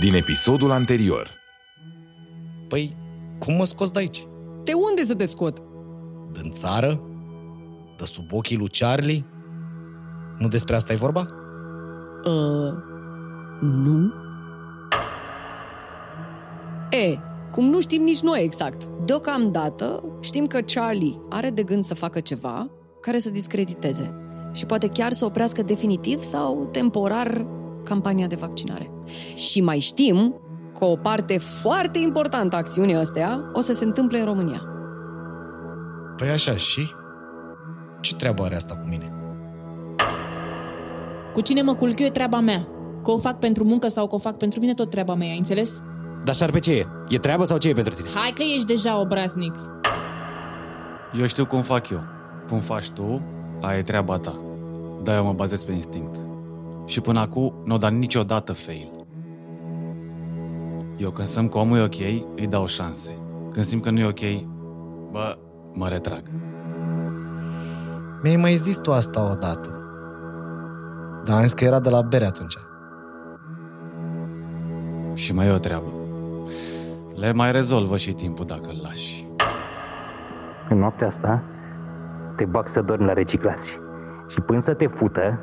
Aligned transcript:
din 0.00 0.14
episodul 0.14 0.70
anterior. 0.70 1.30
Păi, 2.68 2.96
cum 3.38 3.54
mă 3.54 3.64
scoți 3.64 3.92
de 3.92 3.98
aici? 3.98 4.26
De 4.64 4.72
unde 4.88 5.02
să 5.02 5.14
te 5.14 5.24
scot? 5.24 5.62
Din 6.32 6.52
țară? 6.52 7.00
De 7.96 8.04
sub 8.04 8.32
ochii 8.32 8.56
lui 8.56 8.68
Charlie? 8.68 9.24
Nu 10.38 10.48
despre 10.48 10.76
asta 10.76 10.92
e 10.92 10.96
vorba? 10.96 11.26
Uh, 12.24 12.72
nu? 13.60 14.12
E, 16.90 17.18
cum 17.50 17.68
nu 17.68 17.80
știm 17.80 18.02
nici 18.02 18.20
noi 18.20 18.42
exact. 18.42 18.88
Deocamdată 19.04 20.02
știm 20.20 20.46
că 20.46 20.60
Charlie 20.60 21.18
are 21.28 21.50
de 21.50 21.62
gând 21.62 21.84
să 21.84 21.94
facă 21.94 22.20
ceva 22.20 22.70
care 23.00 23.18
să 23.18 23.30
discrediteze 23.30 24.14
și 24.52 24.66
poate 24.66 24.88
chiar 24.88 25.12
să 25.12 25.24
oprească 25.24 25.62
definitiv 25.62 26.22
sau 26.22 26.68
temporar 26.72 27.46
campania 27.86 28.26
de 28.26 28.34
vaccinare. 28.34 28.90
Și 29.34 29.60
mai 29.60 29.78
știm 29.78 30.40
că 30.78 30.84
o 30.84 30.96
parte 30.96 31.38
foarte 31.38 31.98
importantă 31.98 32.54
a 32.54 32.58
acțiunii 32.58 32.94
astea 32.94 33.50
o 33.52 33.60
să 33.60 33.72
se 33.72 33.84
întâmple 33.84 34.18
în 34.18 34.24
România. 34.24 34.62
Păi 36.16 36.28
așa, 36.28 36.56
și? 36.56 36.90
Ce 38.00 38.14
treabă 38.14 38.42
are 38.42 38.54
asta 38.54 38.74
cu 38.74 38.88
mine? 38.88 39.12
Cu 41.34 41.40
cine 41.40 41.62
mă 41.62 41.74
culc 41.74 41.98
eu 41.98 42.06
e 42.06 42.10
treaba 42.10 42.40
mea. 42.40 42.68
Că 43.02 43.10
o 43.10 43.18
fac 43.18 43.38
pentru 43.38 43.64
muncă 43.64 43.88
sau 43.88 44.06
că 44.06 44.14
o 44.14 44.18
fac 44.18 44.36
pentru 44.36 44.60
mine, 44.60 44.74
tot 44.74 44.90
treaba 44.90 45.14
mea, 45.14 45.28
ai 45.28 45.36
înțeles? 45.36 45.82
Dar 46.24 46.34
șar 46.34 46.50
pe 46.50 46.58
ce 46.58 46.72
e? 46.72 46.86
E 47.08 47.18
treabă 47.18 47.44
sau 47.44 47.58
ce 47.58 47.68
e 47.68 47.72
pentru 47.72 47.94
tine? 47.94 48.08
Hai 48.14 48.32
că 48.34 48.42
ești 48.54 48.66
deja 48.66 49.00
obraznic. 49.00 49.54
Eu 51.18 51.26
știu 51.26 51.46
cum 51.46 51.62
fac 51.62 51.88
eu. 51.88 52.00
Cum 52.48 52.58
faci 52.58 52.90
tu, 52.90 53.20
aia 53.60 53.78
e 53.78 53.82
treaba 53.82 54.18
ta. 54.18 54.40
Dar 55.02 55.16
eu 55.16 55.24
mă 55.24 55.32
bazez 55.32 55.62
pe 55.62 55.72
instinct. 55.72 56.25
Și 56.86 57.00
până 57.00 57.20
acum 57.20 57.54
nu 57.64 57.74
o 57.74 57.78
dat 57.78 57.92
niciodată 57.92 58.52
fail. 58.52 58.90
Eu 60.96 61.10
când 61.10 61.26
simt 61.26 61.50
că 61.50 61.58
omul 61.58 61.78
e 61.78 61.82
ok, 61.82 61.98
îi 62.36 62.46
dau 62.48 62.66
șanse. 62.66 63.10
Când 63.50 63.64
simt 63.64 63.82
că 63.82 63.90
nu 63.90 63.98
e 63.98 64.04
ok, 64.04 64.46
bă, 65.10 65.38
mă 65.72 65.88
retrag. 65.88 66.22
Mi-ai 68.22 68.36
mai 68.36 68.54
zis 68.54 68.78
tu 68.78 68.92
asta 68.92 69.30
odată. 69.30 69.80
Dar 71.24 71.36
am 71.36 71.42
zis 71.42 71.52
că 71.52 71.64
era 71.64 71.80
de 71.80 71.88
la 71.88 72.02
bere 72.02 72.24
atunci. 72.24 72.56
Și 75.14 75.34
mai 75.34 75.46
e 75.46 75.52
o 75.52 75.58
treabă. 75.58 75.88
Le 77.14 77.32
mai 77.32 77.52
rezolvă 77.52 77.96
și 77.96 78.12
timpul 78.12 78.46
dacă 78.46 78.68
îl 78.68 78.80
lași. 78.82 79.26
În 80.68 80.78
noaptea 80.78 81.06
asta 81.06 81.42
te 82.36 82.44
bag 82.44 82.68
să 82.68 82.80
dormi 82.80 83.06
la 83.06 83.12
reciclați. 83.12 83.68
Și 84.28 84.40
până 84.40 84.60
să 84.64 84.74
te 84.74 84.86
fută, 84.86 85.40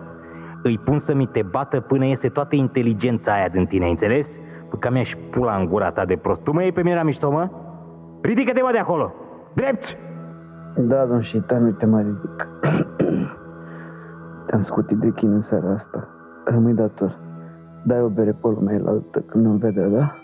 îi 0.64 0.78
pun 0.78 1.00
să 1.00 1.14
mi 1.14 1.26
te 1.28 1.42
bată 1.42 1.80
până 1.80 2.06
iese 2.06 2.30
toată 2.30 2.56
inteligența 2.56 3.34
aia 3.34 3.48
din 3.48 3.66
tine, 3.66 3.84
ai 3.84 3.90
înțeles? 3.90 4.28
Păi 4.70 4.80
că 4.80 4.90
mi-aș 4.92 5.16
pula 5.32 5.56
în 5.56 5.66
gura 5.66 5.92
ta 5.92 6.06
de 6.06 6.16
prost. 6.16 6.44
Tu 6.44 6.54
mă 6.54 6.62
iei 6.62 6.72
pe 6.72 6.84
mine 6.84 6.96
la 6.96 7.04
mișto, 7.04 7.32
mă? 7.32 7.50
Ridică-te, 8.22 8.62
mă, 8.62 8.70
de 8.72 8.78
acolo! 8.78 9.14
Drept! 9.54 9.98
Da, 10.78 11.06
domn 11.06 11.22
Șitan, 11.22 11.64
uite 11.64 11.86
mă 11.86 12.02
ridic. 12.02 12.48
Te-am 14.46 14.62
scutit 14.62 14.98
de 14.98 15.12
chin 15.16 15.32
în 15.32 15.42
seara 15.42 15.74
asta. 15.74 16.08
Rămâi 16.46 16.74
dator. 16.74 17.20
Dai 17.84 18.02
o 18.02 18.08
bere 18.08 18.32
pe 18.32 18.48
lumea 18.48 18.80
la 18.84 18.90
altă 18.90 19.20
când 19.20 19.46
nu 19.46 19.52
vede, 19.52 19.88
da? 19.88 20.16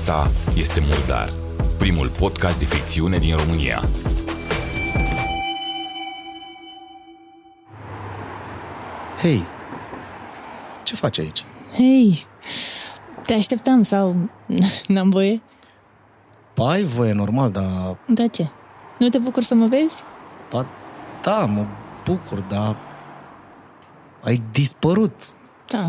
Acesta 0.00 0.30
este 0.56 0.80
Murdar, 0.80 1.32
primul 1.78 2.08
podcast 2.08 2.58
de 2.58 2.64
ficțiune 2.64 3.18
din 3.18 3.36
România. 3.36 3.80
Hei, 9.20 9.44
ce 10.82 10.94
faci 10.96 11.18
aici? 11.18 11.44
Hei, 11.74 12.26
te 13.26 13.32
așteptam 13.34 13.82
sau 13.82 14.16
n-am 14.86 15.10
voie? 15.10 15.42
Ba, 16.54 16.68
ai 16.70 16.84
voie 16.84 17.12
normal, 17.12 17.50
dar... 17.50 17.96
Da 18.06 18.26
ce? 18.26 18.48
Nu 18.98 19.08
te 19.08 19.18
bucur 19.18 19.42
să 19.42 19.54
mă 19.54 19.66
vezi? 19.66 20.02
Ba, 20.50 20.66
da, 21.22 21.44
mă 21.44 21.64
bucur, 22.04 22.38
dar... 22.38 22.76
Ai 24.24 24.42
dispărut 24.52 25.22
Da. 25.66 25.84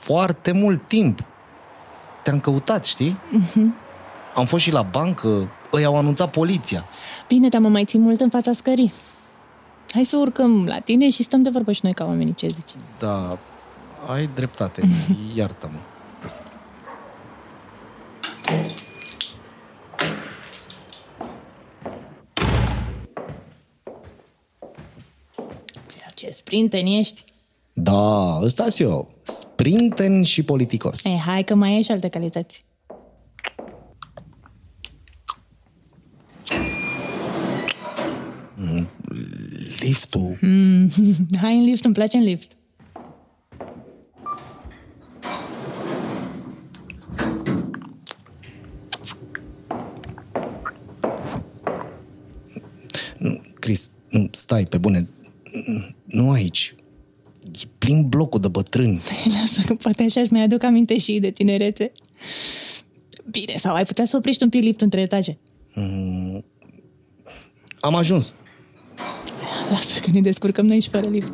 foarte 0.00 0.52
mult 0.52 0.88
timp. 0.88 1.24
Te-am 2.26 2.40
căutat, 2.40 2.84
știi? 2.84 3.16
Am 4.34 4.46
fost 4.46 4.62
și 4.62 4.70
la 4.70 4.82
bancă, 4.82 5.48
îi 5.70 5.84
au 5.84 5.96
anunțat 5.96 6.30
poliția. 6.30 6.84
Bine, 7.28 7.48
dar 7.48 7.60
mă 7.60 7.68
mai 7.68 7.84
ții 7.84 7.98
mult 7.98 8.20
în 8.20 8.28
fața 8.28 8.52
scării. 8.52 8.92
Hai 9.92 10.04
să 10.04 10.16
urcăm 10.16 10.64
la 10.64 10.78
tine 10.78 11.10
și 11.10 11.22
stăm 11.22 11.42
de 11.42 11.50
vorbă 11.50 11.72
și 11.72 11.80
noi 11.82 11.92
ca 11.92 12.04
oamenii, 12.04 12.34
ce 12.34 12.46
zici? 12.46 12.70
Da, 12.98 13.38
ai 14.06 14.28
dreptate, 14.34 14.82
iartă-mă. 15.36 15.78
Ce 26.14 26.30
sprinten 26.30 26.86
ești? 26.86 27.24
Da, 27.72 28.38
ăsta 28.42 28.68
și 28.68 28.82
eu. 28.82 29.08
Sprinten 29.56 30.22
și 30.22 30.42
politicos. 30.42 31.04
E, 31.04 31.08
hai 31.08 31.44
că 31.44 31.54
mai 31.54 31.70
ai 31.70 31.82
și 31.82 31.90
alte 31.90 32.08
calități. 32.08 32.60
Liftul. 39.80 40.38
Mm, 40.40 40.90
hai 41.42 41.56
în 41.56 41.64
lift, 41.64 41.84
îmi 41.84 41.94
place 41.94 42.16
în 42.16 42.22
lift. 42.22 42.52
Nu, 53.18 53.40
Chris, 53.60 53.90
nu, 54.08 54.28
stai, 54.32 54.62
pe 54.62 54.78
bune. 54.78 55.08
Nu 56.04 56.30
aici. 56.30 56.74
E 57.86 57.88
plin 57.88 58.08
blocul 58.08 58.40
de 58.40 58.48
bătrâni. 58.48 59.00
Lasă 59.40 59.62
că 59.66 59.74
poate 59.74 60.02
așa 60.02 60.20
își 60.20 60.32
mai 60.32 60.42
aduc 60.42 60.62
aminte 60.62 60.98
și 60.98 61.18
de 61.18 61.30
tinerețe. 61.30 61.92
Bine, 63.30 63.54
sau 63.56 63.74
ai 63.74 63.84
putea 63.84 64.06
să 64.06 64.16
oprești 64.16 64.42
un 64.42 64.48
pic 64.48 64.62
lift 64.62 64.80
între 64.80 65.00
etaje. 65.00 65.38
Am 67.80 67.94
ajuns. 67.94 68.34
Lasă 69.70 70.00
că 70.00 70.10
ne 70.12 70.20
descurcăm 70.20 70.66
noi 70.66 70.80
și 70.80 70.88
fără 70.88 71.08
lift. 71.08 71.32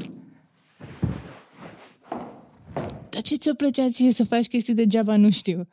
Dar 3.08 3.22
ce 3.22 3.36
ți-o 3.36 3.54
plăcea 3.54 3.88
ție 3.91 4.12
să 4.12 4.24
faci 4.24 4.46
chestii 4.46 4.74
degeaba, 4.74 5.16
nu 5.16 5.30
știu. 5.30 5.68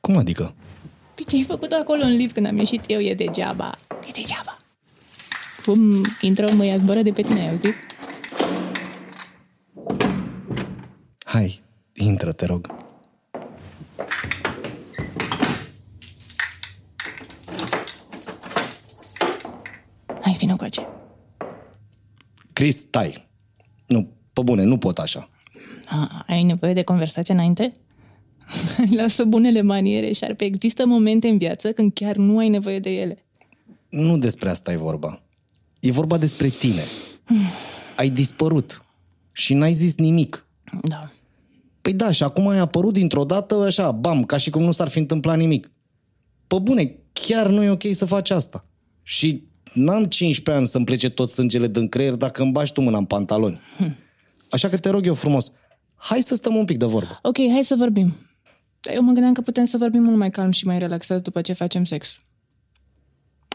Cum 0.00 0.16
adică? 0.16 0.54
Păi 1.14 1.24
ce 1.28 1.36
ai 1.36 1.42
făcut 1.42 1.72
acolo 1.72 2.02
în 2.02 2.16
lift 2.16 2.34
când 2.34 2.46
am 2.46 2.56
ieșit 2.56 2.84
eu 2.86 3.00
e 3.00 3.14
degeaba. 3.14 3.76
E 4.06 4.10
degeaba. 4.12 4.58
Cum 5.64 6.04
intră 6.20 6.52
mă 6.54 6.64
ia 6.64 6.76
zboară 6.76 7.02
de 7.02 7.12
pe 7.12 7.22
tine, 7.22 7.40
ai 7.40 7.48
auzit? 7.48 7.74
Hai, 11.32 11.62
intră, 11.94 12.32
te 12.32 12.46
rog. 12.46 12.76
Hai, 20.20 20.36
vină 20.38 20.56
cu 20.56 20.64
ace. 20.64 20.80
Chris, 22.52 22.76
stai. 22.76 23.28
Nu, 23.86 24.08
pe 24.32 24.42
bune, 24.42 24.62
nu 24.62 24.78
pot 24.78 24.98
așa. 24.98 25.30
A, 25.86 26.24
ai 26.26 26.42
nevoie 26.42 26.72
de 26.72 26.82
conversație 26.82 27.34
înainte? 27.34 27.72
Lasă 28.98 29.24
bunele 29.24 29.62
maniere, 29.62 30.12
șarpe. 30.12 30.44
Există 30.44 30.86
momente 30.86 31.28
în 31.28 31.38
viață 31.38 31.72
când 31.72 31.92
chiar 31.94 32.16
nu 32.16 32.38
ai 32.38 32.48
nevoie 32.48 32.78
de 32.78 32.90
ele. 32.90 33.24
Nu 33.88 34.18
despre 34.18 34.48
asta 34.48 34.72
e 34.72 34.76
vorba. 34.76 35.22
E 35.80 35.90
vorba 35.90 36.18
despre 36.18 36.48
tine. 36.48 36.82
Ai 37.96 38.08
dispărut 38.08 38.84
și 39.32 39.54
n-ai 39.54 39.72
zis 39.72 39.94
nimic. 39.96 40.46
Da. 40.82 40.98
Păi 41.80 41.92
da, 41.92 42.10
și 42.10 42.22
acum 42.22 42.48
ai 42.48 42.58
apărut 42.58 42.92
dintr-o 42.92 43.24
dată 43.24 43.54
așa, 43.54 43.90
bam, 43.90 44.24
ca 44.24 44.36
și 44.36 44.50
cum 44.50 44.62
nu 44.62 44.72
s-ar 44.72 44.88
fi 44.88 44.98
întâmplat 44.98 45.36
nimic. 45.36 45.70
Pă 46.46 46.58
bune, 46.58 46.98
chiar 47.12 47.48
nu 47.48 47.62
e 47.62 47.70
ok 47.70 47.82
să 47.92 48.04
faci 48.04 48.30
asta. 48.30 48.66
Și 49.02 49.44
n-am 49.74 50.04
15 50.04 50.50
ani 50.50 50.66
să-mi 50.66 50.84
plece 50.84 51.08
tot 51.08 51.28
sângele 51.28 51.68
din 51.68 51.88
creier 51.88 52.14
dacă 52.14 52.42
îmi 52.42 52.52
bași 52.52 52.72
tu 52.72 52.80
mâna 52.80 52.98
în 52.98 53.04
pantaloni. 53.04 53.60
Așa 54.50 54.68
că 54.68 54.78
te 54.78 54.88
rog 54.88 55.06
eu 55.06 55.14
frumos, 55.14 55.52
hai 55.94 56.22
să 56.22 56.34
stăm 56.34 56.56
un 56.56 56.64
pic 56.64 56.78
de 56.78 56.84
vorbă. 56.84 57.18
Ok, 57.22 57.36
hai 57.36 57.62
să 57.62 57.74
vorbim. 57.74 58.12
Dar 58.80 58.94
eu 58.94 59.02
mă 59.02 59.12
gândeam 59.12 59.32
că 59.32 59.40
putem 59.40 59.64
să 59.64 59.76
vorbim 59.76 60.02
mult 60.02 60.16
mai 60.16 60.30
calm 60.30 60.50
și 60.50 60.66
mai 60.66 60.78
relaxat 60.78 61.22
după 61.22 61.40
ce 61.40 61.52
facem 61.52 61.84
sex. 61.84 62.16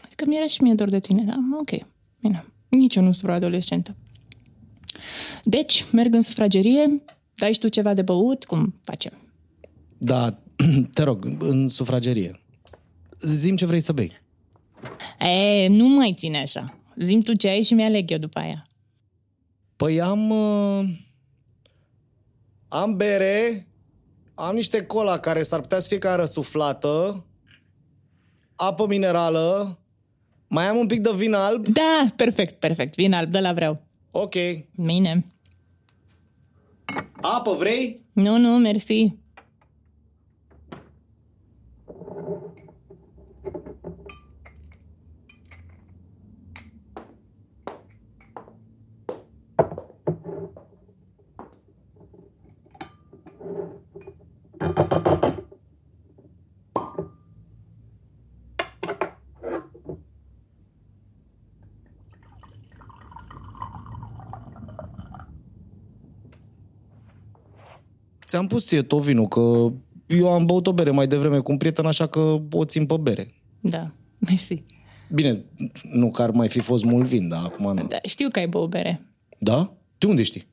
Adică 0.04 0.24
mi-era 0.26 0.46
și 0.46 0.62
mie 0.62 0.74
dor 0.74 0.88
de 0.88 1.00
tine, 1.00 1.22
da? 1.22 1.34
Ok, 1.60 1.86
bine. 2.20 2.44
Nici 2.68 2.94
eu 2.94 3.02
nu 3.02 3.10
sunt 3.10 3.22
vreo 3.22 3.34
adolescentă. 3.34 3.96
Deci, 5.44 5.84
merg 5.92 6.14
în 6.14 6.22
sufragerie, 6.22 7.02
dai 7.36 7.52
și 7.52 7.58
tu 7.58 7.68
ceva 7.68 7.94
de 7.94 8.02
băut, 8.02 8.44
cum 8.44 8.74
facem? 8.82 9.12
Da, 9.98 10.38
te 10.94 11.02
rog, 11.02 11.36
în 11.38 11.68
sufragerie. 11.68 12.40
Zim 13.20 13.56
ce 13.56 13.66
vrei 13.66 13.80
să 13.80 13.92
bei. 13.92 14.22
E, 15.18 15.68
nu 15.68 15.88
mai 15.88 16.14
ține 16.16 16.38
așa. 16.38 16.78
Zim 16.96 17.20
tu 17.20 17.34
ce 17.34 17.48
ai 17.48 17.62
și 17.62 17.74
mi-aleg 17.74 18.10
eu 18.10 18.18
după 18.18 18.38
aia. 18.38 18.66
Păi 19.76 20.00
am... 20.00 20.30
Uh, 20.30 20.88
am 22.68 22.96
bere, 22.96 23.66
am 24.34 24.54
niște 24.54 24.82
cola 24.82 25.18
care 25.18 25.42
s-ar 25.42 25.60
putea 25.60 25.78
să 25.78 25.88
fie 25.88 25.98
ca 25.98 26.14
răsuflată, 26.14 27.24
apă 28.56 28.86
minerală, 28.86 29.78
mai 30.48 30.68
am 30.68 30.76
un 30.76 30.86
pic 30.86 31.00
de 31.00 31.10
vin 31.14 31.34
alb. 31.34 31.66
Da, 31.66 32.06
perfect, 32.16 32.58
perfect. 32.58 32.94
Vin 32.94 33.12
alb, 33.12 33.30
de 33.30 33.40
la 33.40 33.52
vreau. 33.52 33.82
Ok. 34.10 34.34
Bine. 34.76 35.24
Apă 37.20 37.54
vrei? 37.58 38.00
Nu, 38.12 38.38
nu, 38.38 38.48
mersi. 38.58 39.14
Ți-am 68.36 68.48
pus 68.48 68.66
ție 68.66 68.82
tot 68.82 69.02
vinul, 69.02 69.28
că 69.28 69.72
eu 70.06 70.30
am 70.30 70.46
băut 70.46 70.66
o 70.66 70.72
bere 70.72 70.90
mai 70.90 71.06
devreme 71.06 71.38
cu 71.38 71.50
un 71.50 71.56
prieten, 71.56 71.86
așa 71.86 72.06
că 72.06 72.40
o 72.50 72.64
țin 72.64 72.86
pe 72.86 72.96
bere. 72.96 73.34
Da, 73.60 73.86
mersi. 74.28 74.62
Bine, 75.12 75.44
nu 75.92 76.10
că 76.10 76.22
ar 76.22 76.30
mai 76.30 76.48
fi 76.48 76.60
fost 76.60 76.84
mult 76.84 77.06
vin, 77.06 77.28
dar 77.28 77.44
acum 77.44 77.74
nu. 77.74 77.86
Da, 77.86 77.96
știu 78.06 78.28
că 78.28 78.38
ai 78.38 78.48
băut 78.48 78.70
bere. 78.70 79.00
Da? 79.38 79.72
De 79.98 80.06
unde 80.06 80.22
știi? 80.22 80.46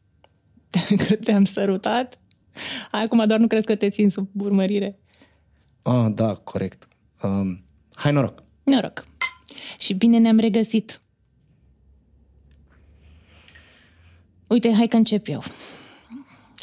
Că 1.07 1.15
te-am 1.25 1.43
sărutat. 1.43 2.19
Acum 2.91 3.23
doar 3.27 3.39
nu 3.39 3.47
crezi 3.47 3.65
că 3.65 3.75
te 3.75 3.89
țin 3.89 4.09
sub 4.09 4.29
urmărire. 4.41 4.99
Ah, 5.81 6.11
da, 6.15 6.33
corect. 6.33 6.87
Um, 7.23 7.63
hai 7.93 8.11
noroc. 8.11 8.43
Noroc. 8.63 9.05
Și 9.79 9.93
bine 9.93 10.17
ne-am 10.17 10.37
regăsit. 10.37 10.99
Uite, 14.47 14.73
hai 14.73 14.87
că 14.87 14.95
încep 14.95 15.27
eu. 15.27 15.43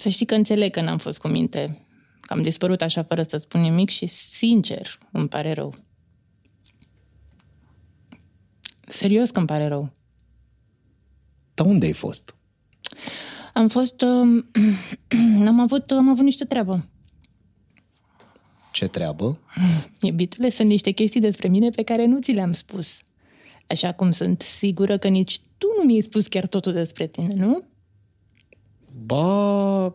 Să 0.00 0.08
știi 0.08 0.26
că 0.26 0.34
înțeleg 0.34 0.72
că 0.72 0.80
n-am 0.80 0.98
fost 0.98 1.18
cu 1.18 1.28
minte. 1.28 1.86
Că 2.20 2.32
am 2.32 2.42
dispărut 2.42 2.82
așa 2.82 3.02
fără 3.02 3.22
să 3.22 3.36
spun 3.36 3.60
nimic 3.60 3.88
și, 3.88 4.06
sincer, 4.06 4.98
îmi 5.12 5.28
pare 5.28 5.52
rău. 5.52 5.74
Serios 8.86 9.30
că 9.30 9.38
îmi 9.38 9.46
pare 9.46 9.66
rău. 9.66 9.92
Dar 11.54 11.66
unde 11.66 11.86
ai 11.86 11.92
fost? 11.92 12.34
Am 13.54 13.68
fost... 13.68 14.02
Uh, 14.02 14.44
am, 15.46 15.60
avut, 15.60 15.90
am 15.90 16.08
avut 16.08 16.24
niște 16.24 16.44
treabă. 16.44 16.88
Ce 18.72 18.86
treabă? 18.86 19.40
Iubitule, 20.00 20.50
sunt 20.50 20.68
niște 20.68 20.90
chestii 20.90 21.20
despre 21.20 21.48
mine 21.48 21.70
pe 21.70 21.82
care 21.82 22.04
nu 22.04 22.20
ți 22.20 22.32
le-am 22.32 22.52
spus. 22.52 22.98
Așa 23.66 23.92
cum 23.92 24.10
sunt 24.10 24.40
sigură 24.40 24.98
că 24.98 25.08
nici 25.08 25.38
tu 25.58 25.66
nu 25.78 25.84
mi-ai 25.84 26.00
spus 26.00 26.26
chiar 26.26 26.46
totul 26.46 26.72
despre 26.72 27.06
tine, 27.06 27.34
nu? 27.34 27.69
Ba, 29.04 29.94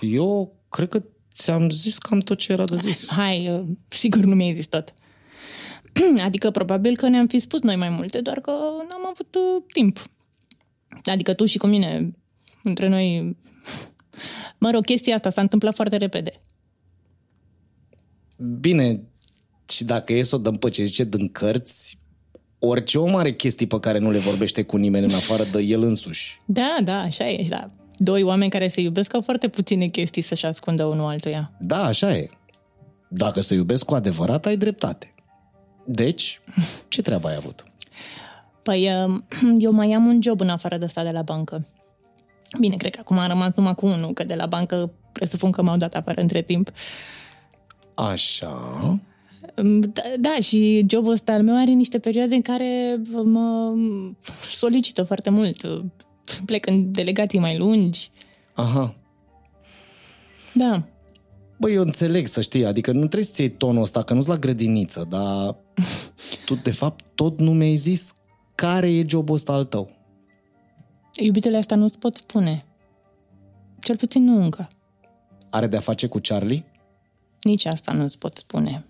eu 0.00 0.56
cred 0.68 0.88
că 0.88 1.02
ți-am 1.34 1.70
zis 1.70 1.98
cam 1.98 2.20
tot 2.20 2.38
ce 2.38 2.52
era 2.52 2.64
de 2.64 2.76
zis. 2.80 3.08
Hai, 3.10 3.48
uh, 3.50 3.64
sigur 3.88 4.24
nu 4.24 4.34
mi-ai 4.34 4.54
zis 4.54 4.66
tot. 4.66 4.94
Adică 6.26 6.50
probabil 6.50 6.96
că 6.96 7.08
ne-am 7.08 7.26
fi 7.26 7.38
spus 7.38 7.60
noi 7.60 7.76
mai 7.76 7.88
multe, 7.88 8.20
doar 8.20 8.40
că 8.40 8.50
n-am 8.88 9.06
avut 9.10 9.34
uh, 9.34 9.62
timp. 9.72 10.02
Adică 11.04 11.34
tu 11.34 11.44
și 11.44 11.58
cu 11.58 11.66
mine, 11.66 12.10
între 12.62 12.88
noi... 12.88 13.36
Mă 14.58 14.70
rog, 14.70 14.84
chestia 14.84 15.14
asta 15.14 15.30
s-a 15.30 15.40
întâmplat 15.40 15.74
foarte 15.74 15.96
repede. 15.96 16.40
Bine, 18.60 19.02
și 19.68 19.84
dacă 19.84 20.12
e 20.12 20.22
să 20.22 20.34
o 20.34 20.38
dăm 20.38 20.54
pe 20.54 20.70
ce 20.70 20.84
zice 20.84 21.04
din 21.04 21.28
cărți, 21.28 21.98
orice 22.58 22.98
om 22.98 23.16
are 23.16 23.34
chestii 23.34 23.66
pe 23.66 23.80
care 23.80 23.98
nu 23.98 24.10
le 24.10 24.18
vorbește 24.18 24.62
cu 24.62 24.76
nimeni 24.76 25.04
în 25.04 25.14
afară 25.14 25.44
de 25.44 25.60
el 25.60 25.82
însuși. 25.82 26.36
Da, 26.46 26.76
da, 26.84 27.00
așa 27.00 27.28
e, 27.28 27.46
da. 27.48 27.70
Doi 27.96 28.22
oameni 28.22 28.50
care 28.50 28.68
se 28.68 28.80
iubesc 28.80 29.14
au 29.14 29.20
foarte 29.20 29.48
puține 29.48 29.86
chestii 29.86 30.22
să-și 30.22 30.46
ascundă 30.46 30.84
unul 30.84 31.08
altuia. 31.08 31.52
Da, 31.58 31.84
așa 31.84 32.16
e. 32.16 32.30
Dacă 33.08 33.40
se 33.40 33.54
iubesc 33.54 33.84
cu 33.84 33.94
adevărat, 33.94 34.46
ai 34.46 34.56
dreptate. 34.56 35.14
Deci, 35.84 36.40
ce 36.88 37.02
treabă 37.02 37.28
ai 37.28 37.34
avut? 37.34 37.64
Păi, 38.62 38.88
uh, 39.06 39.20
eu 39.58 39.72
mai 39.72 39.92
am 39.92 40.06
un 40.06 40.22
job 40.22 40.40
în 40.40 40.48
afară 40.48 40.76
de 40.76 40.84
ăsta 40.84 41.02
de 41.02 41.10
la 41.10 41.22
bancă. 41.22 41.66
Bine, 42.58 42.76
cred 42.76 42.94
că 42.94 43.00
acum 43.00 43.18
am 43.18 43.28
rămas 43.28 43.54
numai 43.54 43.74
cu 43.74 43.86
unul, 43.86 44.12
că 44.12 44.24
de 44.24 44.34
la 44.34 44.46
bancă 44.46 44.92
presupun 45.12 45.50
că 45.50 45.62
m-au 45.62 45.76
dat 45.76 45.94
afară 45.94 46.20
între 46.20 46.42
timp. 46.42 46.70
Așa... 47.94 49.00
Da, 49.80 50.02
da, 50.18 50.34
și 50.40 50.86
jobul 50.88 51.12
ăsta 51.12 51.32
al 51.32 51.42
meu 51.42 51.56
are 51.56 51.70
niște 51.70 51.98
perioade 51.98 52.34
în 52.34 52.42
care 52.42 53.00
mă 53.24 53.74
solicită 54.50 55.02
foarte 55.02 55.30
mult. 55.30 55.66
Plec 56.44 56.66
în 56.66 56.92
delegații 56.92 57.38
mai 57.38 57.56
lungi. 57.58 58.10
Aha. 58.54 58.94
Da. 60.54 60.88
Băi, 61.58 61.74
eu 61.74 61.82
înțeleg 61.82 62.26
să 62.26 62.40
știi, 62.40 62.64
adică 62.64 62.92
nu 62.92 62.98
trebuie 62.98 63.24
să-ți 63.24 63.40
iei 63.40 63.50
tonul 63.50 63.82
ăsta, 63.82 64.02
că 64.02 64.14
nu-s 64.14 64.26
la 64.26 64.36
grădiniță, 64.36 65.06
dar 65.08 65.56
tu, 66.44 66.54
de 66.54 66.70
fapt, 66.70 67.04
tot 67.14 67.40
nu 67.40 67.52
mi-ai 67.52 67.76
zis 67.76 68.14
care 68.54 68.90
e 68.90 69.04
jobul 69.08 69.34
ăsta 69.34 69.52
al 69.52 69.64
tău. 69.64 69.90
Iubitele 71.20 71.56
asta 71.56 71.74
nu-ți 71.74 71.98
pot 71.98 72.16
spune. 72.16 72.66
Cel 73.80 73.96
puțin 73.96 74.24
nu 74.24 74.42
încă. 74.42 74.66
Are 75.50 75.66
de-a 75.66 75.80
face 75.80 76.06
cu 76.06 76.18
Charlie? 76.22 76.64
Nici 77.42 77.64
asta 77.64 77.92
nu-ți 77.92 78.18
pot 78.18 78.36
spune. 78.36 78.86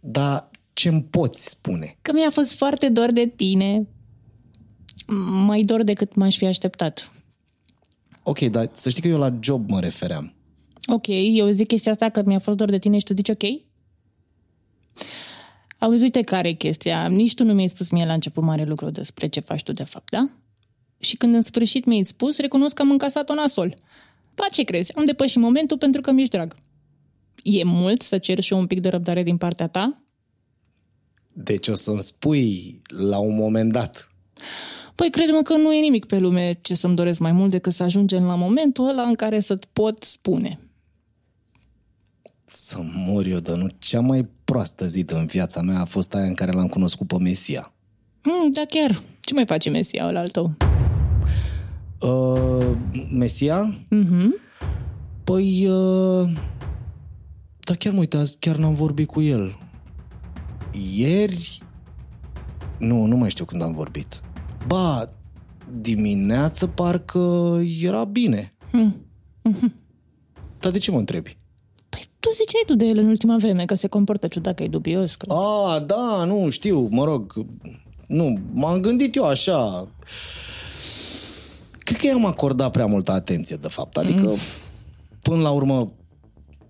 Dar 0.00 0.50
ce-mi 0.72 1.02
poți 1.02 1.50
spune? 1.50 1.96
Că 2.02 2.12
mi-a 2.12 2.30
fost 2.30 2.54
foarte 2.54 2.88
dor 2.88 3.12
de 3.12 3.26
tine. 3.26 3.88
Mai 5.46 5.62
dor 5.62 5.82
decât 5.82 6.14
m-aș 6.14 6.36
fi 6.36 6.46
așteptat. 6.46 7.12
Ok, 8.22 8.40
dar 8.40 8.70
să 8.74 8.88
știi 8.88 9.02
că 9.02 9.08
eu 9.08 9.18
la 9.18 9.38
job 9.40 9.68
mă 9.68 9.80
refeream. 9.80 10.34
Ok, 10.86 11.06
eu 11.08 11.48
zic 11.48 11.66
chestia 11.66 11.92
asta 11.92 12.08
că 12.08 12.22
mi-a 12.26 12.38
fost 12.38 12.56
dor 12.56 12.70
de 12.70 12.78
tine 12.78 12.98
și 12.98 13.04
tu 13.04 13.14
zici 13.14 13.28
ok? 13.28 13.42
Auzi, 15.78 16.02
uite 16.02 16.20
care 16.20 16.48
e 16.48 16.52
chestia. 16.52 17.06
Nici 17.06 17.34
tu 17.34 17.44
nu 17.44 17.52
mi-ai 17.52 17.68
spus 17.68 17.88
mie 17.88 18.06
la 18.06 18.12
început 18.12 18.42
mare 18.42 18.64
lucru 18.64 18.90
despre 18.90 19.26
ce 19.26 19.40
faci 19.40 19.62
tu 19.62 19.72
de 19.72 19.84
fapt, 19.84 20.10
da? 20.10 20.28
Și 20.98 21.16
când 21.16 21.34
în 21.34 21.42
sfârșit 21.42 21.84
mi-ai 21.84 22.04
spus, 22.04 22.38
recunosc 22.38 22.74
că 22.74 22.82
am 22.82 22.90
încasat-o 22.90 23.34
nasol. 23.34 23.74
Pa 24.34 24.46
ce 24.52 24.62
crezi? 24.62 24.96
Am 24.96 25.04
depășit 25.04 25.40
momentul 25.40 25.78
pentru 25.78 26.00
că 26.00 26.10
mi-ești 26.10 26.36
drag. 26.36 26.56
E 27.42 27.64
mult 27.64 28.02
să 28.02 28.18
cer 28.18 28.40
și 28.40 28.52
un 28.52 28.66
pic 28.66 28.80
de 28.80 28.88
răbdare 28.88 29.22
din 29.22 29.36
partea 29.36 29.66
ta? 29.66 30.02
Deci 31.32 31.68
o 31.68 31.74
să-mi 31.74 31.98
spui 31.98 32.82
la 32.86 33.18
un 33.18 33.34
moment 33.34 33.72
dat. 33.72 34.08
Păi 34.94 35.10
crede-mă 35.10 35.42
că 35.42 35.56
nu 35.56 35.72
e 35.72 35.80
nimic 35.80 36.04
pe 36.04 36.18
lume 36.18 36.58
ce 36.62 36.74
să-mi 36.74 36.94
doresc 36.96 37.18
mai 37.18 37.32
mult 37.32 37.50
decât 37.50 37.72
să 37.72 37.82
ajungem 37.82 38.24
la 38.24 38.34
momentul 38.34 38.88
ăla 38.88 39.02
în 39.02 39.14
care 39.14 39.40
să-ți 39.40 39.68
pot 39.72 40.02
spune. 40.02 40.58
Să 42.46 42.76
mor 42.94 43.26
eu, 43.26 43.38
dar 43.38 43.56
nu 43.56 43.68
cea 43.78 44.00
mai 44.00 44.28
proastă 44.44 44.86
zi 44.86 45.04
în 45.06 45.26
viața 45.26 45.60
mea 45.60 45.80
a 45.80 45.84
fost 45.84 46.14
aia 46.14 46.26
în 46.26 46.34
care 46.34 46.52
l-am 46.52 46.68
cunoscut 46.68 47.06
pe 47.06 47.18
Mesia. 47.18 47.72
Mm, 48.22 48.50
da, 48.50 48.62
chiar. 48.68 49.02
Ce 49.20 49.34
mai 49.34 49.46
face 49.46 49.70
Mesia 49.70 50.06
ăla 50.06 50.20
al 50.20 50.28
tău? 50.28 50.54
Uh, 52.00 52.76
Mesia? 53.10 53.74
Mhm. 53.88 54.36
Păi, 55.24 55.66
uh, 55.68 56.28
da 57.58 57.74
chiar 57.74 57.92
mă 57.92 57.98
uite, 57.98 58.16
azi 58.16 58.38
chiar 58.38 58.56
n-am 58.56 58.74
vorbit 58.74 59.06
cu 59.06 59.20
el. 59.20 59.58
Ieri? 60.96 61.62
Nu, 62.78 63.04
nu 63.04 63.16
mai 63.16 63.30
știu 63.30 63.44
când 63.44 63.62
am 63.62 63.74
vorbit. 63.74 64.22
Ba, 64.66 65.12
dimineață 65.80 66.66
parcă 66.66 67.60
era 67.80 68.04
bine. 68.04 68.54
Mm. 68.72 69.06
Dar 70.60 70.72
de 70.72 70.78
ce 70.78 70.90
mă 70.90 70.98
întrebi? 70.98 71.36
Păi 71.88 72.04
tu 72.20 72.28
ziceai 72.30 72.62
tu 72.66 72.74
de 72.74 72.84
el 72.84 72.98
în 72.98 73.06
ultima 73.06 73.36
vreme 73.36 73.64
că 73.64 73.74
se 73.74 73.88
comportă 73.88 74.28
ciudat, 74.28 74.54
că 74.54 74.62
e 74.62 74.68
dubios. 74.68 75.14
Că... 75.14 75.32
A, 75.32 75.78
da, 75.78 76.24
nu, 76.24 76.50
știu, 76.50 76.88
mă 76.90 77.04
rog. 77.04 77.46
Nu, 78.06 78.34
m-am 78.52 78.80
gândit 78.80 79.14
eu 79.14 79.24
așa. 79.24 79.88
Cred 81.78 81.98
că 81.98 82.06
i-am 82.06 82.24
acordat 82.24 82.70
prea 82.70 82.86
multă 82.86 83.12
atenție, 83.12 83.56
de 83.56 83.68
fapt. 83.68 83.96
Adică, 83.96 84.26
mm. 84.26 84.36
până 85.22 85.42
la 85.42 85.50
urmă, 85.50 85.92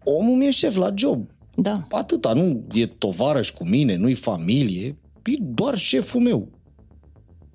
omul 0.05 0.37
mi-e 0.37 0.51
șef 0.51 0.77
la 0.77 0.91
job. 0.95 1.27
Da. 1.55 1.83
Atâta, 1.91 2.33
nu 2.33 2.65
e 2.73 2.87
tovarăș 2.87 3.51
cu 3.51 3.65
mine, 3.65 3.97
nu-i 3.97 4.15
familie, 4.15 4.99
e 5.25 5.37
doar 5.41 5.77
șeful 5.77 6.21
meu. 6.21 6.49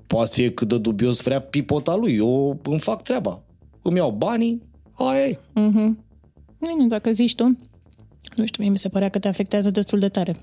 Poate 0.09 0.29
fi 0.33 0.51
cât 0.51 0.67
de 0.67 0.77
dubios 0.77 1.21
vrea 1.21 1.41
pipota 1.41 1.95
lui. 1.95 2.15
Eu 2.15 2.59
îmi 2.63 2.79
fac 2.79 3.03
treaba. 3.03 3.41
Îmi 3.81 3.97
iau 3.97 4.11
banii, 4.11 4.61
aia 4.93 5.27
e. 5.27 5.39
Mhm. 5.53 6.05
Bine, 6.59 6.87
dacă 6.87 7.11
zici 7.11 7.35
tu. 7.35 7.43
Nu 8.35 8.45
știu, 8.45 8.63
mie 8.63 8.71
mi 8.71 8.77
se 8.77 8.89
părea 8.89 9.09
că 9.09 9.19
te 9.19 9.27
afectează 9.27 9.71
destul 9.71 9.99
de 9.99 10.09
tare. 10.09 10.35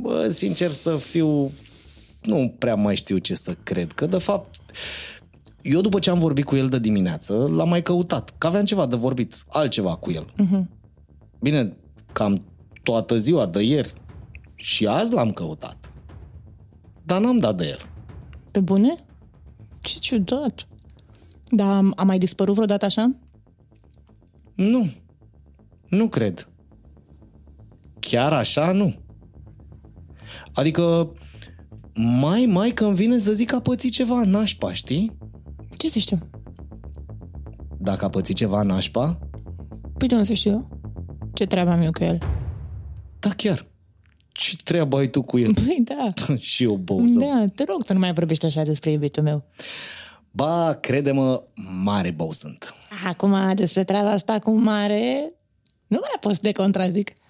Bă, 0.00 0.28
sincer 0.28 0.70
să 0.70 0.96
fiu, 0.96 1.50
nu 2.22 2.54
prea 2.58 2.74
mai 2.74 2.96
știu 2.96 3.18
ce 3.18 3.34
să 3.34 3.56
cred. 3.62 3.92
Că, 3.92 4.06
de 4.06 4.18
fapt, 4.18 4.56
eu 5.62 5.80
după 5.80 5.98
ce 5.98 6.10
am 6.10 6.18
vorbit 6.18 6.44
cu 6.44 6.56
el 6.56 6.68
de 6.68 6.78
dimineață, 6.78 7.34
l-am 7.34 7.68
mai 7.68 7.82
căutat. 7.82 8.34
Că 8.38 8.46
aveam 8.46 8.64
ceva 8.64 8.86
de 8.86 8.96
vorbit, 8.96 9.44
altceva 9.48 9.96
cu 9.96 10.10
el. 10.10 10.32
Mhm. 10.36 10.70
Bine, 11.40 11.76
cam 12.12 12.44
toată 12.82 13.16
ziua 13.16 13.46
de 13.46 13.62
ieri. 13.62 13.92
Și 14.54 14.86
azi 14.86 15.12
l-am 15.12 15.32
căutat. 15.32 15.92
Dar 17.02 17.20
n-am 17.20 17.38
dat 17.38 17.56
de 17.56 17.64
el. 17.66 17.91
Pe 18.52 18.60
bune? 18.60 18.94
Ce 19.80 19.98
ciudat. 19.98 20.66
Dar 21.44 21.84
a 21.96 22.02
mai 22.02 22.18
dispărut 22.18 22.54
vreodată 22.54 22.84
așa? 22.84 23.14
Nu. 24.54 24.92
Nu 25.88 26.08
cred. 26.08 26.48
Chiar 28.00 28.32
așa, 28.32 28.72
nu. 28.72 28.94
Adică, 30.52 31.12
mai, 31.94 32.46
mai 32.46 32.70
că 32.70 32.84
îmi 32.84 32.94
vine 32.94 33.18
să 33.18 33.32
zic 33.32 33.48
că 33.48 33.54
a 33.54 33.60
pățit 33.60 33.92
ceva 33.92 34.24
nașpa, 34.24 34.72
știi? 34.72 35.16
Ce 35.76 35.88
să 35.88 35.98
știu? 35.98 36.18
Dacă 37.78 38.04
a 38.04 38.08
pățit 38.08 38.36
ceva 38.36 38.62
nașpa, 38.62 39.18
Păi 40.02 40.10
de 40.10 40.16
unde 40.16 40.26
să 40.26 40.34
știu 40.34 40.50
eu? 40.50 40.68
Ce 41.32 41.46
treabă 41.46 41.70
am 41.70 41.80
eu 41.80 41.90
cu 41.90 42.04
el? 42.04 42.18
da 43.18 43.30
chiar. 43.30 43.71
Ce 44.42 44.56
treabă 44.64 44.98
ai 44.98 45.08
tu 45.08 45.22
cu 45.22 45.38
el? 45.38 45.54
Păi 45.54 45.82
da. 45.84 46.12
și 46.38 46.62
eu 46.62 46.74
băuză. 46.74 47.18
Da, 47.18 47.44
te 47.54 47.64
rog 47.64 47.82
să 47.86 47.92
nu 47.92 47.98
mai 47.98 48.12
vorbești 48.12 48.46
așa 48.46 48.62
despre 48.62 48.90
iubitul 48.90 49.22
meu. 49.22 49.44
Ba, 50.30 50.74
crede-mă, 50.74 51.42
mare 51.82 52.10
bău 52.10 52.32
sunt. 52.32 52.74
Acum, 53.06 53.36
despre 53.54 53.84
treaba 53.84 54.10
asta 54.10 54.38
cu 54.38 54.50
mare, 54.50 55.32
nu 55.86 55.98
mai 56.00 56.16
pot 56.20 56.32
să 56.32 56.38
te 56.42 56.52
contrazic.– 56.52 57.12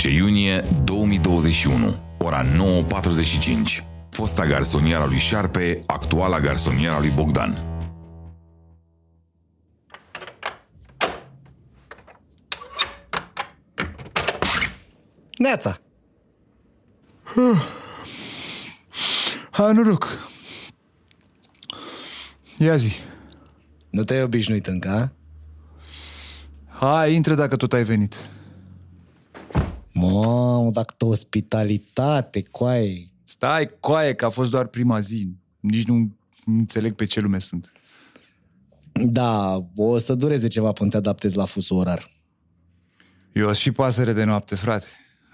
17 0.00 0.08
iunie 0.08 0.64
2021, 0.84 1.96
ora 2.18 2.44
9.45. 2.44 3.84
Fosta 4.10 4.46
garsonieră 4.46 5.00
a 5.02 5.06
lui 5.06 5.18
Șarpe, 5.18 5.76
actuala 5.86 6.40
garsonieră 6.40 6.94
a 6.94 6.98
lui 6.98 7.12
Bogdan. 7.14 7.58
Neața! 15.38 15.80
Ha, 19.50 19.72
noroc. 19.72 20.06
Ia 22.58 22.76
zi. 22.76 22.98
Nu 23.90 24.04
te-ai 24.04 24.22
obișnuit 24.22 24.66
încă, 24.66 24.88
a? 24.88 25.12
Hai, 26.86 27.14
intră 27.14 27.34
dacă 27.34 27.56
tot 27.56 27.72
ai 27.72 27.84
venit. 27.84 28.30
Mamă, 30.00 30.70
dacă 30.70 30.94
tu 30.96 31.06
ospitalitate, 31.06 32.42
coaie. 32.42 33.10
Stai, 33.24 33.70
coaie, 33.80 34.14
că 34.14 34.24
a 34.24 34.28
fost 34.28 34.50
doar 34.50 34.66
prima 34.66 35.00
zi. 35.00 35.28
Nici 35.60 35.86
nu 35.86 36.16
înțeleg 36.46 36.92
pe 36.94 37.04
ce 37.04 37.20
lume 37.20 37.38
sunt. 37.38 37.72
Da, 38.92 39.64
o 39.76 39.98
să 39.98 40.14
dureze 40.14 40.48
ceva 40.48 40.72
până 40.72 40.90
te 40.90 40.96
adaptezi 40.96 41.36
la 41.36 41.44
fusul 41.44 41.76
orar. 41.76 42.10
Eu 43.32 43.44
sunt 43.44 43.56
și 43.56 43.72
pasăre 43.72 44.12
de 44.12 44.24
noapte, 44.24 44.54
frate. 44.54 44.86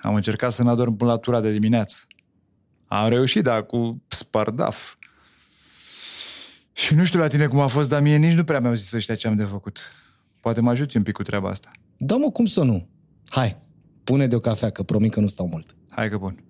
Am 0.02 0.14
încercat 0.14 0.52
să 0.52 0.62
n-adorm 0.62 0.96
până 0.96 1.10
la 1.10 1.16
tura 1.16 1.40
de 1.40 1.52
dimineață. 1.52 1.96
Am 2.86 3.08
reușit, 3.08 3.42
dar 3.42 3.66
cu 3.66 4.02
spardaf. 4.08 4.94
Și 6.72 6.94
nu 6.94 7.04
știu 7.04 7.18
la 7.18 7.26
tine 7.26 7.46
cum 7.46 7.58
a 7.58 7.66
fost, 7.66 7.88
dar 7.88 8.02
mie 8.02 8.16
nici 8.16 8.34
nu 8.34 8.44
prea 8.44 8.60
mi-au 8.60 8.74
zis 8.74 8.92
ăștia 8.92 9.14
ce 9.14 9.26
am 9.26 9.36
de 9.36 9.44
făcut. 9.44 9.92
Poate 10.40 10.60
mă 10.60 10.70
ajuți 10.70 10.96
un 10.96 11.02
pic 11.02 11.14
cu 11.14 11.22
treaba 11.22 11.48
asta. 11.48 11.70
Da, 11.96 12.16
mă, 12.16 12.30
cum 12.30 12.46
să 12.46 12.62
nu? 12.62 12.88
Hai, 13.28 13.56
pune 14.08 14.26
de 14.26 14.36
o 14.36 14.40
cafea, 14.40 14.70
că 14.70 14.82
promit 14.82 15.12
că 15.12 15.20
nu 15.20 15.26
stau 15.26 15.48
mult. 15.48 15.74
Hai 15.90 16.08
că 16.08 16.16
bun. 16.16 16.45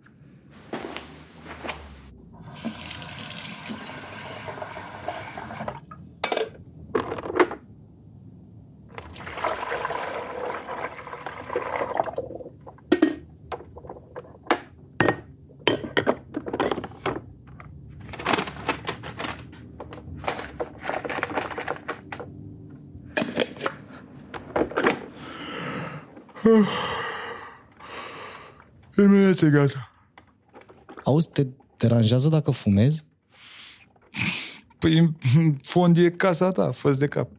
Imediat 29.43 29.43
e 29.43 29.51
gata. 29.51 29.93
Auzi, 31.05 31.29
te 31.29 31.47
deranjează 31.77 32.29
dacă 32.29 32.51
fumezi? 32.51 33.05
Păi, 34.79 34.99
în 35.37 35.55
fond 35.63 35.97
e 35.97 36.11
casa 36.11 36.51
ta, 36.51 36.71
fă 36.71 36.91
de 36.91 37.07
cap. 37.07 37.31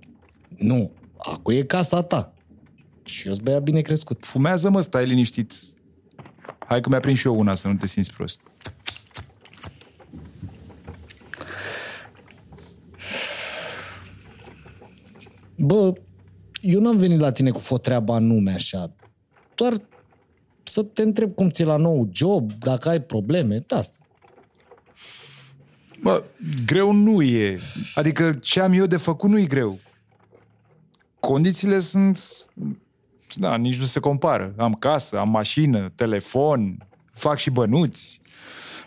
Nu, 0.58 0.92
acu 1.18 1.52
e 1.52 1.64
casa 1.64 2.04
ta. 2.04 2.34
Și 3.04 3.28
eu 3.28 3.34
sunt 3.34 3.46
băiat 3.46 3.64
bine 3.64 3.82
crescut. 3.82 4.26
Fumează, 4.26 4.70
mă, 4.70 4.82
stai 4.82 5.06
liniștit. 5.06 5.54
Hai 6.60 6.82
că 6.82 6.90
mi-a 6.90 7.00
prins 7.00 7.20
și 7.20 7.28
eu 7.28 7.40
una, 7.40 7.56
să 7.56 7.68
nu 7.68 7.76
te 7.76 7.86
simți 7.86 8.14
prost. 8.14 8.42
Bă, 15.56 15.94
eu 16.62 16.80
n-am 16.80 16.98
venit 16.98 17.20
la 17.20 17.32
tine 17.32 17.52
cu 17.52 17.60
fotreaba 17.60 18.20
nume 18.20 18.52
așa. 18.52 18.96
Doar 19.56 19.82
să 20.68 20.84
te 20.84 21.02
întreb 21.02 21.34
cum 21.34 21.50
ți 21.50 21.64
la 21.64 21.76
nou 21.76 22.10
job, 22.12 22.52
dacă 22.52 22.90
ai 22.90 23.02
probleme, 23.02 23.64
de 23.68 23.76
asta. 23.76 23.98
Bă, 26.02 26.24
greu 26.66 26.92
nu 26.92 27.22
e. 27.22 27.60
Adică 27.96 28.34
ce 28.42 28.60
am 28.60 28.74
eu 28.74 28.86
de 28.86 28.98
făcut 28.98 29.30
nu 29.30 29.40
e 29.40 29.46
greu. 29.46 29.80
Condițiile 31.20 31.80
sunt... 31.80 32.20
Da, 33.36 33.58
nici 33.58 33.80
nu 33.80 33.86
se 33.86 34.00
compară. 34.00 34.54
Am 34.58 34.74
casă, 34.74 35.20
am 35.20 35.30
mașină, 35.30 35.92
telefon, 35.96 36.88
fac 37.14 37.38
și 37.38 37.50
bănuți. 37.50 38.22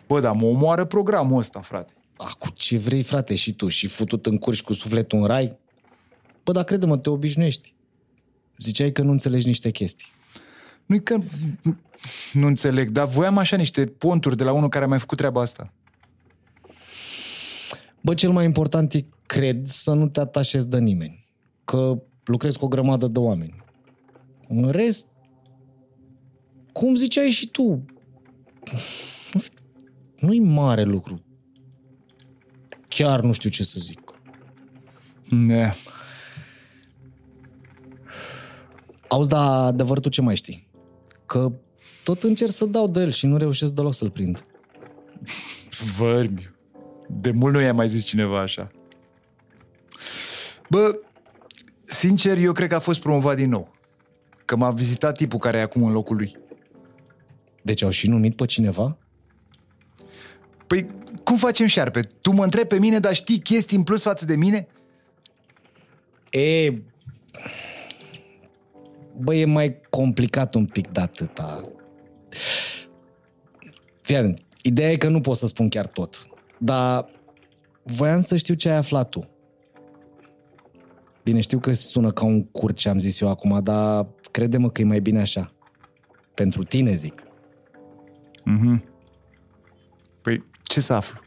Bă, 0.06 0.20
dar 0.20 0.34
mă 0.34 0.46
omoară 0.46 0.84
programul 0.84 1.38
ăsta, 1.38 1.60
frate. 1.60 1.92
Acu, 2.16 2.48
ce 2.54 2.78
vrei, 2.78 3.02
frate, 3.02 3.34
și 3.34 3.52
tu? 3.52 3.68
Și 3.68 3.86
futut 3.86 4.26
în 4.26 4.38
curși 4.38 4.62
cu 4.62 4.72
sufletul 4.72 5.18
în 5.18 5.26
rai? 5.26 5.58
Bă, 6.44 6.52
dar 6.52 6.64
crede-mă, 6.64 6.98
te 6.98 7.10
obișnuiești. 7.10 7.74
Ziceai 8.58 8.92
că 8.92 9.02
nu 9.02 9.10
înțelegi 9.10 9.46
niște 9.46 9.70
chestii. 9.70 10.06
Nu-i 10.90 11.02
că 11.02 11.20
nu 12.32 12.46
înțeleg, 12.46 12.90
dar 12.90 13.06
voiam 13.06 13.38
așa 13.38 13.56
niște 13.56 13.86
ponturi 13.86 14.36
de 14.36 14.44
la 14.44 14.52
unul 14.52 14.68
care 14.68 14.84
a 14.84 14.88
mai 14.88 14.98
făcut 14.98 15.16
treaba 15.16 15.40
asta. 15.40 15.72
Bă, 18.00 18.14
cel 18.14 18.30
mai 18.30 18.44
important 18.44 18.92
e, 18.94 19.06
cred, 19.26 19.66
să 19.66 19.92
nu 19.92 20.08
te 20.08 20.20
atașezi 20.20 20.68
de 20.68 20.78
nimeni. 20.78 21.26
Că 21.64 22.02
lucrezi 22.24 22.58
cu 22.58 22.64
o 22.64 22.68
grămadă 22.68 23.06
de 23.06 23.18
oameni. 23.18 23.64
În 24.48 24.70
rest, 24.70 25.06
cum 26.72 26.94
ziceai 26.94 27.30
și 27.30 27.48
tu, 27.48 27.84
nu-i 30.20 30.40
mare 30.40 30.82
lucru. 30.82 31.22
Chiar 32.88 33.20
nu 33.20 33.32
știu 33.32 33.50
ce 33.50 33.64
să 33.64 33.78
zic. 33.78 34.14
Ne. 35.28 35.72
Auzi, 39.08 39.28
dar 39.28 39.66
adevărul 39.66 40.02
tu 40.02 40.08
ce 40.08 40.22
mai 40.22 40.36
știi? 40.36 40.68
Că 41.30 41.52
tot 42.02 42.22
încerc 42.22 42.52
să 42.52 42.64
dau 42.64 42.88
de 42.88 43.00
el 43.00 43.10
și 43.10 43.26
nu 43.26 43.36
reușesc 43.36 43.72
deloc 43.72 43.94
să-l 43.94 44.10
prind. 44.10 44.44
Vărmi. 45.98 46.50
De 47.08 47.30
mult 47.30 47.52
nu 47.52 47.60
i-a 47.60 47.72
mai 47.72 47.88
zis 47.88 48.04
cineva 48.04 48.40
așa. 48.40 48.70
Bă, 50.68 51.00
sincer, 51.86 52.38
eu 52.38 52.52
cred 52.52 52.68
că 52.68 52.74
a 52.74 52.78
fost 52.78 53.00
promovat 53.00 53.36
din 53.36 53.48
nou. 53.48 53.70
că 54.44 54.56
m-a 54.56 54.70
vizitat 54.70 55.16
tipul 55.16 55.38
care 55.38 55.58
e 55.58 55.60
acum 55.60 55.84
în 55.84 55.92
locul 55.92 56.16
lui. 56.16 56.36
Deci 57.62 57.82
au 57.82 57.90
și 57.90 58.08
numit 58.08 58.36
pe 58.36 58.46
cineva? 58.46 58.98
Păi, 60.66 60.90
cum 61.24 61.36
facem, 61.36 61.66
șarpe? 61.66 62.00
Tu 62.00 62.32
mă 62.32 62.44
întrebi 62.44 62.66
pe 62.66 62.78
mine, 62.78 62.98
dar 62.98 63.14
știi 63.14 63.38
chestii 63.38 63.76
în 63.76 63.82
plus 63.82 64.02
față 64.02 64.24
de 64.24 64.36
mine? 64.36 64.68
E... 66.30 66.72
Bă, 69.22 69.34
e 69.34 69.44
mai 69.44 69.80
complicat 69.90 70.54
un 70.54 70.64
pic 70.64 70.88
de 70.88 71.00
atâta. 71.00 71.64
Fii 74.00 74.34
ideea 74.62 74.90
e 74.90 74.96
că 74.96 75.08
nu 75.08 75.20
pot 75.20 75.36
să 75.36 75.46
spun 75.46 75.68
chiar 75.68 75.86
tot. 75.86 76.26
Dar 76.58 77.06
voiam 77.82 78.20
să 78.20 78.36
știu 78.36 78.54
ce 78.54 78.68
ai 78.68 78.76
aflat 78.76 79.08
tu. 79.08 79.20
Bine, 81.22 81.40
știu 81.40 81.58
că 81.58 81.72
sună 81.72 82.10
ca 82.12 82.24
un 82.24 82.44
curt 82.44 82.76
ce 82.76 82.88
am 82.88 82.98
zis 82.98 83.20
eu 83.20 83.28
acum, 83.28 83.60
dar 83.62 84.06
crede-mă 84.30 84.70
că 84.70 84.80
e 84.80 84.84
mai 84.84 85.00
bine 85.00 85.20
așa. 85.20 85.52
Pentru 86.34 86.62
tine, 86.62 86.94
zic. 86.94 87.22
Mhm. 88.44 88.84
Păi, 90.22 90.44
ce 90.62 90.80
să 90.80 90.92
aflu? 90.92 91.20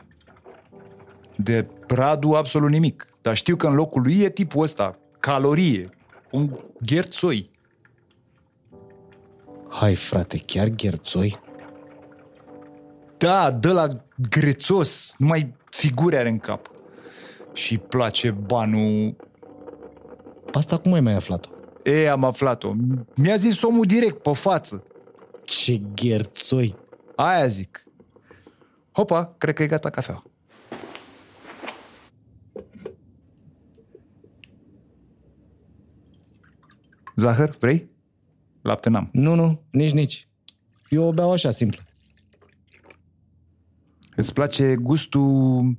De 1.37 1.67
Radu 1.87 2.31
absolut 2.31 2.69
nimic. 2.69 3.07
Dar 3.21 3.35
știu 3.35 3.55
că 3.55 3.67
în 3.67 3.73
locul 3.73 4.01
lui 4.01 4.19
e 4.19 4.29
tipul 4.29 4.61
ăsta, 4.61 4.99
calorie, 5.19 5.89
un 6.31 6.59
gherțoi. 6.81 7.51
Hai, 9.73 9.95
frate, 9.95 10.37
chiar 10.37 10.67
gherțoi? 10.67 11.39
Da, 13.17 13.51
dă 13.51 13.71
la 13.71 13.87
grețos, 14.29 15.15
numai 15.17 15.55
figuri 15.69 16.17
are 16.17 16.29
în 16.29 16.37
cap. 16.37 16.71
Și 17.53 17.77
place 17.77 18.31
banul... 18.31 19.15
Asta 20.51 20.77
cum 20.77 20.93
ai 20.93 21.01
mai 21.01 21.13
aflat-o? 21.13 21.49
E, 21.83 22.09
am 22.09 22.23
aflat-o. 22.23 22.73
Mi-a 23.15 23.35
zis 23.35 23.61
omul 23.61 23.85
direct, 23.85 24.21
pe 24.21 24.33
față. 24.33 24.83
Ce 25.43 25.81
gherțoi! 25.93 26.75
Aia 27.15 27.47
zic. 27.47 27.83
Hopa, 28.91 29.35
cred 29.37 29.55
că 29.55 29.63
e 29.63 29.67
gata 29.67 29.89
cafea. 29.89 30.23
Zahăr, 37.15 37.55
vrei? 37.59 37.92
Lapte 38.63 38.89
n-am. 38.89 39.09
Nu, 39.11 39.35
nu, 39.35 39.61
nici, 39.71 39.91
nici. 39.91 40.27
Eu 40.89 41.03
o 41.03 41.13
beau 41.13 41.31
așa, 41.31 41.51
simplu. 41.51 41.81
Îți 44.15 44.33
place 44.33 44.75
gustul... 44.75 45.77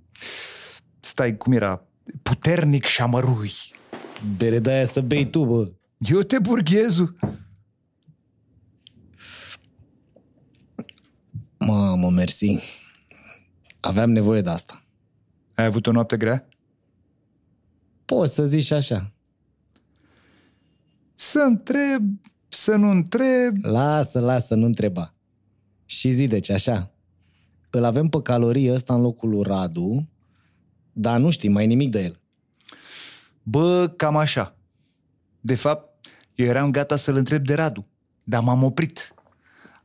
Stai, 1.01 1.37
cum 1.37 1.53
era? 1.53 1.87
Puternic 2.23 2.85
și 2.85 3.03
amărui. 3.03 3.53
Bere 4.37 4.59
de 4.59 4.71
aia 4.71 4.85
să 4.85 5.01
bei 5.01 5.31
tu, 5.31 5.45
bă. 5.45 5.71
Eu 5.99 6.21
te 6.21 6.39
burghezul. 6.39 7.17
Mamă, 11.59 12.11
mersi. 12.11 12.59
Aveam 13.81 14.11
nevoie 14.11 14.41
de 14.41 14.51
asta. 14.51 14.85
Ai 15.55 15.65
avut 15.65 15.87
o 15.87 15.91
noapte 15.91 16.17
grea? 16.17 16.49
Poți 18.05 18.35
să 18.35 18.47
zici 18.47 18.71
așa. 18.71 19.13
Să 21.15 21.39
întreb, 21.39 22.03
să 22.55 22.77
nu 22.77 22.91
întreb. 22.91 23.57
Lasă, 23.63 24.21
lasă, 24.21 24.55
nu 24.55 24.65
întreba. 24.65 25.15
Și 25.85 26.11
zi 26.11 26.27
deci 26.27 26.51
așa. 26.51 26.93
Îl 27.71 27.85
avem 27.85 28.09
pe 28.09 28.23
calorie 28.23 28.73
ăsta 28.73 28.95
în 28.95 29.01
locul 29.01 29.29
lui 29.29 29.43
Radu, 29.43 30.09
dar 30.93 31.19
nu 31.19 31.31
știi 31.31 31.49
mai 31.49 31.67
nimic 31.67 31.91
de 31.91 32.03
el. 32.03 32.21
Bă, 33.43 33.89
cam 33.97 34.17
așa. 34.17 34.57
De 35.41 35.55
fapt, 35.55 36.07
eu 36.35 36.47
eram 36.47 36.71
gata 36.71 36.97
să-l 36.97 37.17
întreb 37.17 37.45
de 37.45 37.55
Radu, 37.55 37.87
dar 38.25 38.43
m-am 38.43 38.63
oprit. 38.63 39.15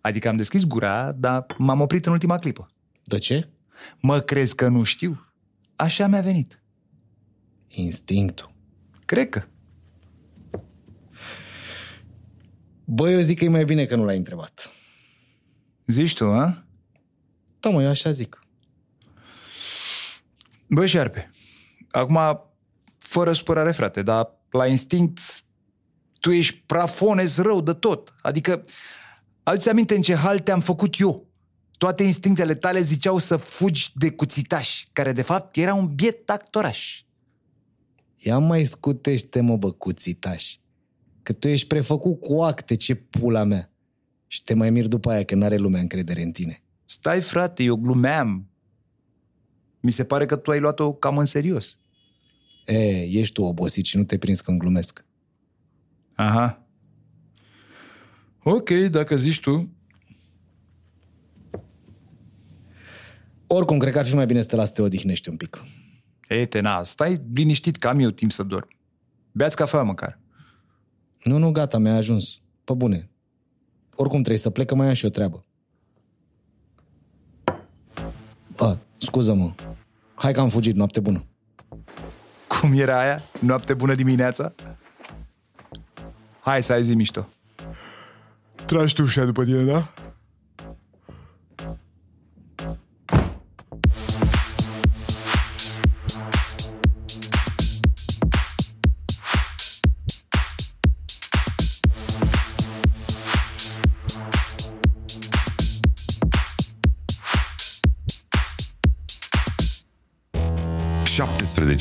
Adică 0.02 0.28
am 0.28 0.36
deschis 0.36 0.64
gura, 0.64 1.12
dar 1.12 1.46
m-am 1.58 1.82
oprit 1.82 2.06
în 2.06 2.12
ultima 2.12 2.38
clipă. 2.38 2.66
De 3.04 3.18
ce? 3.18 3.50
Mă 4.02 4.20
crezi 4.20 4.56
că 4.56 4.68
nu 4.68 4.84
știu? 4.84 5.26
Așa 5.76 6.08
mi-a 6.08 6.22
venit. 6.22 6.62
Instinctul. 7.68 8.52
Cred 9.06 9.30
că. 9.30 9.44
Bă, 12.92 13.10
eu 13.10 13.20
zic 13.20 13.38
că 13.38 13.44
e 13.44 13.50
mai 13.50 13.66
bine 13.66 13.86
că 13.86 13.96
nu 13.96 14.06
l-ai 14.06 14.18
întrebat. 14.18 14.70
Zici 15.86 16.14
tu, 16.14 16.26
a? 16.26 16.66
Da, 17.60 17.70
mă, 17.70 17.82
eu 17.82 17.90
așa 17.90 18.12
zic. 18.12 18.40
Bă, 20.68 20.86
șarpe, 20.86 21.30
acum, 21.92 22.20
fără 22.98 23.34
supărare, 23.34 23.72
frate, 23.72 24.02
dar 24.02 24.30
la 24.50 24.68
instinct 24.68 25.20
tu 26.20 26.32
ești 26.32 26.64
prafones 26.66 27.38
rău 27.38 27.62
de 27.62 27.74
tot. 27.74 28.14
Adică, 28.22 28.66
aduți 29.44 29.70
aminte 29.70 29.96
în 29.96 30.02
ce 30.02 30.16
hal 30.16 30.40
te-am 30.40 30.60
făcut 30.60 31.00
eu. 31.00 31.28
Toate 31.78 32.04
instinctele 32.04 32.54
tale 32.54 32.82
ziceau 32.82 33.18
să 33.18 33.38
fugi 33.38 33.92
de 33.96 34.12
cuțitaș, 34.12 34.84
care 34.92 35.12
de 35.12 35.22
fapt 35.22 35.56
era 35.56 35.74
un 35.74 35.88
biet 35.88 36.30
actoraș. 36.30 37.02
Ia 38.18 38.38
mai 38.38 38.66
scutește, 38.66 39.42
mă, 39.42 39.58
bă, 39.58 39.72
cuțitaș. 39.72 40.56
Că 41.30 41.36
tu 41.36 41.48
ești 41.48 41.68
prefăcut 41.68 42.20
cu 42.20 42.42
acte, 42.42 42.76
ce 42.76 42.96
pula 42.96 43.44
mea. 43.44 43.72
Și 44.28 44.44
te 44.44 44.54
mai 44.54 44.70
mir 44.70 44.88
după 44.88 45.10
aia 45.10 45.24
că 45.24 45.36
n-are 45.36 45.58
lumea 45.58 45.82
încredere 45.82 46.22
în 46.22 46.32
tine. 46.32 46.64
Stai, 46.86 47.22
frate, 47.22 47.64
eu 47.64 47.76
glumeam. 47.76 48.50
Mi 49.80 49.92
se 49.92 50.04
pare 50.04 50.26
că 50.26 50.36
tu 50.36 50.52
ai 50.52 50.60
luat-o 50.60 50.94
cam 50.94 51.18
în 51.18 51.26
serios. 51.26 51.80
E, 52.66 53.02
ești 53.02 53.34
tu 53.34 53.44
obosit 53.44 53.86
și 53.86 53.98
nu 53.98 54.04
te 54.04 54.18
prins 54.18 54.42
când 54.42 54.60
glumesc. 54.60 55.06
Aha. 56.16 56.68
Ok, 58.44 58.70
dacă 58.70 59.16
zici 59.16 59.40
tu. 59.40 59.74
Oricum, 63.48 63.78
cred 63.78 63.94
că 63.94 64.00
ar 64.00 64.06
fi 64.06 64.16
mai 64.16 64.26
bine 64.26 64.42
să 64.42 64.48
te 64.48 64.56
las 64.56 64.68
să 64.68 64.74
te 64.74 64.82
odihnești 64.82 65.30
un 65.30 65.38
pic. 65.38 65.64
Ei, 66.28 66.46
tena, 66.46 66.84
stai 66.84 67.22
liniștit 67.34 67.76
că 67.76 67.88
am 67.88 68.00
eu 68.00 68.10
timp 68.10 68.32
să 68.32 68.44
dorm. 68.44 68.68
Beați 69.32 69.56
cafea 69.56 69.84
măcar. 69.84 70.19
Nu, 71.24 71.38
nu, 71.38 71.52
gata, 71.52 71.78
mi-a 71.78 71.96
ajuns. 71.96 72.42
Pe 72.64 72.74
bune. 72.74 73.10
Oricum 73.96 74.18
trebuie 74.18 74.38
să 74.38 74.50
plec, 74.50 74.68
că 74.68 74.76
mai 74.76 74.88
am 74.88 74.94
și 74.94 75.06
o 75.06 75.10
treabă. 75.10 75.46
A, 78.58 78.78
scuză-mă. 78.98 79.52
Hai 80.16 80.34
că 80.34 80.40
am 80.40 80.50
fugit, 80.50 80.76
noapte 80.76 81.00
bună. 81.00 81.24
Cum 82.48 82.74
era 82.74 83.00
aia? 83.00 83.22
Noapte 83.40 83.74
bună 83.74 83.96
dimineața? 83.96 84.54
Hai 86.40 86.64
să 86.64 86.74
ai 86.74 86.84
zi 86.84 86.96
mișto. 86.96 87.28
Tragi 88.66 88.94
tu 88.94 89.02
ușa 89.02 89.26
după 89.26 89.44
tine, 89.44 89.64
da? 89.64 89.94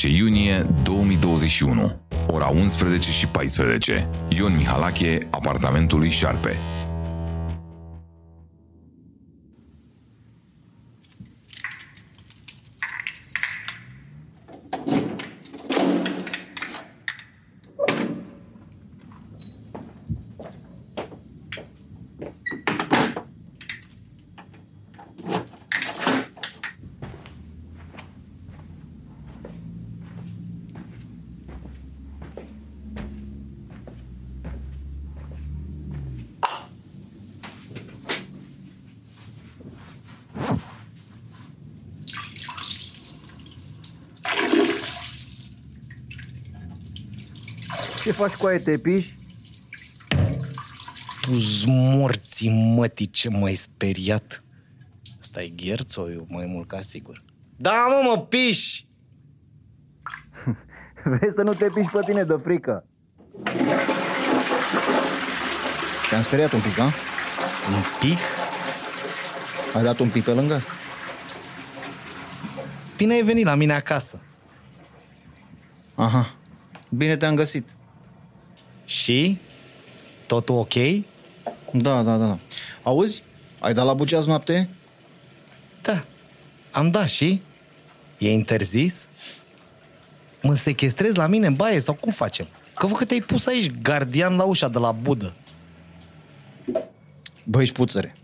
Iunie 0.09 0.67
2021, 0.83 2.01
ora 2.27 2.49
11 2.49 3.11
și 3.11 3.27
14. 3.27 4.09
Ion 4.29 4.55
Mihalache, 4.57 5.19
apartamentul 5.31 5.99
lui 5.99 6.11
Șarpe. 6.11 6.57
Ce 48.03 48.13
faci 48.13 48.35
cu 48.35 48.47
aia, 48.47 48.59
te 48.59 48.79
piși? 48.79 49.15
Tu 51.21 51.71
morții 51.71 52.51
mătii, 52.51 53.11
ce 53.11 53.29
m-ai 53.29 53.55
speriat. 53.55 54.43
Asta 55.21 55.41
e 55.43 55.49
gherțoiu, 55.49 56.27
mai 56.29 56.47
mult 56.47 56.69
ca 56.69 56.81
sigur. 56.81 57.17
Da, 57.57 57.87
mă, 57.89 58.09
mă, 58.09 58.21
piși! 58.23 58.87
Vezi 61.21 61.35
să 61.35 61.43
nu 61.43 61.55
te 61.55 61.67
piși 61.75 61.91
pe 61.93 62.01
tine 62.05 62.25
de 62.25 62.35
frică. 62.43 62.85
Te-am 66.09 66.23
speriat 66.23 66.53
un 66.53 66.61
pic, 66.61 66.77
da? 66.77 66.85
Un 66.85 67.83
pic? 68.01 68.19
Ai 69.75 69.83
dat 69.83 69.99
un 69.99 70.09
pic 70.09 70.25
pe 70.25 70.33
lângă? 70.33 70.61
Bine 72.97 73.15
ai 73.15 73.23
venit 73.23 73.45
la 73.45 73.55
mine 73.55 73.75
acasă. 73.75 74.21
Aha. 75.95 76.31
Bine 76.89 77.17
te-am 77.17 77.35
găsit. 77.35 77.77
Și? 78.89 79.39
Totul 80.27 80.59
ok? 80.59 80.75
Da, 81.73 82.03
da, 82.03 82.17
da. 82.17 82.39
Auzi? 82.83 83.23
Ai 83.59 83.75
dat 83.75 83.85
la 83.85 83.95
buceaz 83.95 84.27
noapte? 84.27 84.69
Da. 85.83 86.05
Am 86.71 86.91
dat 86.91 87.09
și? 87.09 87.41
E 88.19 88.33
interzis? 88.33 89.07
Mă 90.43 90.55
sechestrezi 90.55 91.17
la 91.17 91.27
mine 91.27 91.47
în 91.47 91.55
baie 91.55 91.81
sau 91.81 91.95
cum 91.95 92.13
facem? 92.13 92.47
Că 92.75 92.87
văd 92.87 92.97
că 92.97 93.05
te-ai 93.05 93.21
pus 93.21 93.47
aici 93.47 93.71
gardian 93.83 94.37
la 94.37 94.45
ușa 94.45 94.69
de 94.69 94.79
la 94.79 94.93
budă. 94.93 95.33
Băi, 97.45 97.65
șpuțăre, 97.67 98.17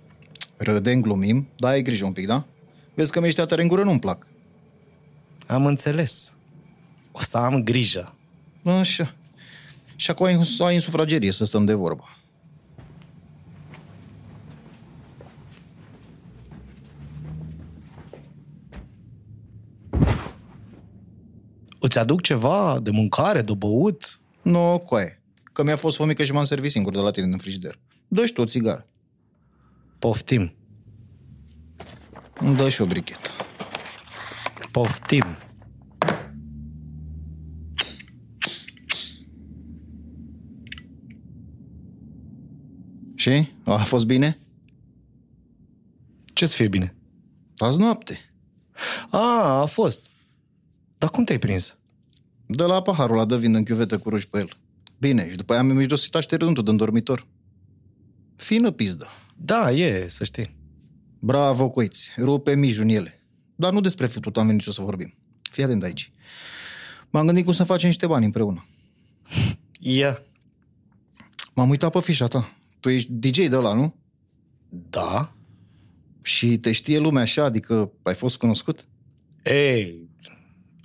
râdem, 0.57 1.01
glumim, 1.01 1.49
dar 1.57 1.73
ai 1.73 1.83
grijă 1.83 2.05
un 2.05 2.13
pic, 2.13 2.27
da? 2.27 2.45
Vezi 2.95 3.13
că 3.13 3.21
mi-ești 3.21 3.45
tare 3.45 3.63
în 3.63 3.69
gură 3.69 3.83
nu-mi 3.83 4.01
plac. 4.01 4.27
Am 5.47 5.67
înțeles. 5.67 6.33
O 7.13 7.21
să 7.21 7.37
am 7.37 7.63
grijă. 7.63 8.15
Așa. 8.63 9.15
Și 9.97 10.11
acum 10.11 10.27
ai, 10.27 10.41
ai 10.59 10.75
în 10.75 10.81
sufragerie 10.81 11.31
să 11.31 11.45
stăm 11.45 11.65
de 11.65 11.73
vorbă. 11.73 12.05
Îți 21.79 21.99
aduc 21.99 22.21
ceva 22.21 22.79
de 22.83 22.91
mâncare, 22.91 23.43
de 23.43 23.55
băut? 23.55 24.21
Nu, 24.43 24.53
no, 24.53 24.79
coaie. 24.79 25.23
Că 25.53 25.63
mi-a 25.63 25.77
fost 25.77 25.97
fomică 25.97 26.25
și 26.25 26.33
m-am 26.33 26.45
servit 26.45 26.71
singur 26.71 26.93
de 26.93 26.99
la 26.99 27.11
tine 27.11 27.27
în 27.27 27.39
frigider. 27.39 27.79
Dă-și 28.09 28.33
tu 28.33 28.41
o 28.41 28.45
țigară. 28.45 28.87
Poftim. 29.99 30.55
Îmi 32.35 32.57
dă 32.57 32.69
și 32.69 32.81
o 32.81 32.87
brichetă. 32.87 33.31
Poftim. 34.71 35.25
Și? 43.25 43.49
A 43.63 43.77
fost 43.77 44.07
bine? 44.07 44.39
Ce 46.25 46.47
să 46.47 46.57
fie 46.57 46.69
bine? 46.69 46.95
Azi 47.57 47.79
noapte. 47.79 48.19
A, 49.11 49.61
a 49.61 49.65
fost. 49.65 50.11
Dar 50.99 51.11
cum 51.11 51.25
te-ai 51.25 51.39
prins? 51.39 51.77
De 52.47 52.63
la 52.63 52.83
paharul 52.83 53.17
ăla 53.17 53.25
dă 53.25 53.37
vin 53.37 53.55
în 53.55 53.65
chiuvetă 53.65 53.99
cu 53.99 54.09
ruși 54.09 54.29
pe 54.29 54.39
el. 54.39 54.57
Bine, 54.99 55.31
și 55.31 55.37
după 55.37 55.53
aia 55.53 55.63
mi-a 55.63 55.75
mirosit 55.75 56.15
așternuntul 56.15 56.65
din 56.65 56.77
dormitor. 56.77 57.27
Fină 58.37 58.71
pizdă. 58.71 59.09
Da, 59.37 59.73
e, 59.73 60.09
să 60.09 60.25
știi. 60.25 60.57
Bravo, 61.19 61.71
coiți. 61.71 62.11
Rupe 62.17 62.55
mijun 62.55 62.89
ele. 62.89 63.23
Dar 63.55 63.73
nu 63.73 63.81
despre 63.81 64.07
futut 64.07 64.37
am 64.37 64.47
venit 64.47 64.63
să 64.63 64.83
vorbim. 64.83 65.15
Fii 65.51 65.65
atent 65.65 65.83
aici. 65.83 66.11
M-am 67.11 67.27
gândit 67.27 67.45
cum 67.45 67.53
să 67.53 67.65
facem 67.65 67.89
niște 67.89 68.07
bani 68.07 68.25
împreună. 68.25 68.67
Ia. 69.79 70.23
M-am 71.55 71.69
uitat 71.69 71.93
pe 71.93 72.01
fișa 72.01 72.27
ta. 72.27 72.55
Tu 72.85 72.91
ești 72.91 73.13
DJ 73.13 73.49
de 73.49 73.57
ăla, 73.57 73.75
nu? 73.75 73.95
Da. 74.69 75.33
Și 76.23 76.59
te 76.59 76.73
știe 76.73 76.99
lumea 76.99 77.23
așa, 77.23 77.45
adică 77.45 77.93
ai 78.03 78.15
fost 78.15 78.37
cunoscut? 78.37 78.85
Ei, 79.43 80.09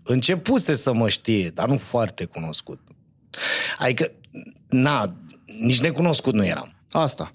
începuse 0.03 0.75
să 0.75 0.93
mă 0.93 1.09
știe, 1.09 1.49
dar 1.49 1.67
nu 1.67 1.77
foarte 1.77 2.25
cunoscut. 2.25 2.79
Adică, 3.79 4.12
na, 4.69 5.15
nici 5.62 5.81
necunoscut 5.81 6.33
nu 6.33 6.45
eram. 6.45 6.73
Asta. 6.91 7.31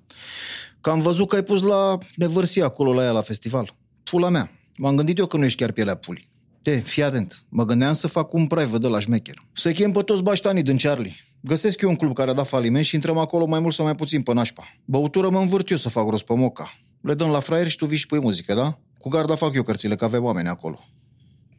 Că 0.81 0.91
am 0.91 1.01
văzut 1.01 1.29
că 1.29 1.35
ai 1.35 1.43
pus 1.43 1.63
la 1.63 1.99
nevărsi 2.17 2.61
acolo 2.61 2.95
la 2.95 3.03
ea 3.03 3.13
la 3.13 3.23
festival. 3.23 3.77
Pula 4.03 4.29
mea. 4.29 4.51
M-am 4.77 4.97
gândit 4.97 5.19
eu 5.19 5.27
că 5.27 5.37
nu 5.37 5.45
ești 5.45 5.59
chiar 5.59 5.73
pielea 5.73 5.95
pulii. 5.95 6.29
De, 6.63 6.77
fii 6.77 7.03
atent. 7.03 7.45
Mă 7.49 7.65
gândeam 7.65 7.93
să 7.93 8.07
fac 8.07 8.33
un 8.33 8.47
private 8.47 8.79
de 8.79 8.89
la 8.89 9.01
șmecher. 9.01 9.43
Să 9.53 9.73
chem 9.73 9.93
pe 9.93 10.03
toți 10.03 10.23
baștanii 10.23 10.63
din 10.63 10.77
Charlie. 10.77 11.15
Găsesc 11.47 11.81
eu 11.81 11.89
un 11.89 11.97
club 11.97 12.15
care 12.15 12.31
a 12.31 12.35
dat 12.35 12.47
faliment 12.47 12.85
și 12.85 12.95
intrăm 12.95 13.19
acolo 13.19 13.47
mai 13.47 13.61
mult 13.61 13.75
sau 13.75 13.85
mai 13.85 13.95
puțin 13.95 14.23
pe 14.23 14.33
nașpa. 14.33 14.65
Băutură 14.85 15.31
mă 15.31 15.39
învârt 15.39 15.69
eu 15.69 15.77
să 15.77 15.89
fac 15.89 16.09
rost 16.09 16.25
pe 16.25 16.35
moca. 16.35 16.73
Le 17.01 17.15
dăm 17.15 17.31
la 17.31 17.41
fraier 17.41 17.69
și 17.69 17.77
tu 17.77 17.87
vii 17.87 17.97
și 17.97 18.07
pui 18.07 18.21
muzică, 18.21 18.55
da? 18.55 18.79
Cu 18.99 19.09
garda 19.09 19.35
fac 19.35 19.55
eu 19.55 19.63
cărțile, 19.63 19.95
că 19.95 20.05
avem 20.05 20.25
oameni 20.25 20.49
acolo. 20.49 20.79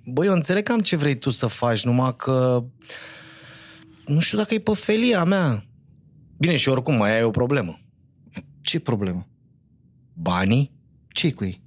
Băi, 0.06 0.28
eu 0.28 0.34
înțeleg 0.34 0.64
cam 0.64 0.80
ce 0.82 0.96
vrei 0.96 1.16
tu 1.16 1.30
să 1.30 1.48
faci, 1.48 1.86
numai 1.86 2.16
că... 2.16 2.64
Nu 4.06 4.20
știu 4.20 4.38
dacă 4.38 4.54
e 4.54 4.60
pe 4.60 4.74
felia 4.74 5.24
mea. 5.24 5.66
Bine, 6.38 6.56
și 6.56 6.70
oricum 6.70 6.96
mai 6.96 7.16
ai 7.16 7.24
o 7.24 7.30
problemă. 7.30 7.80
Ce 8.62 8.80
problemă? 8.80 9.28
Banii? 10.14 10.72
ce 11.08 11.32
cu 11.32 11.44
ei? 11.44 11.62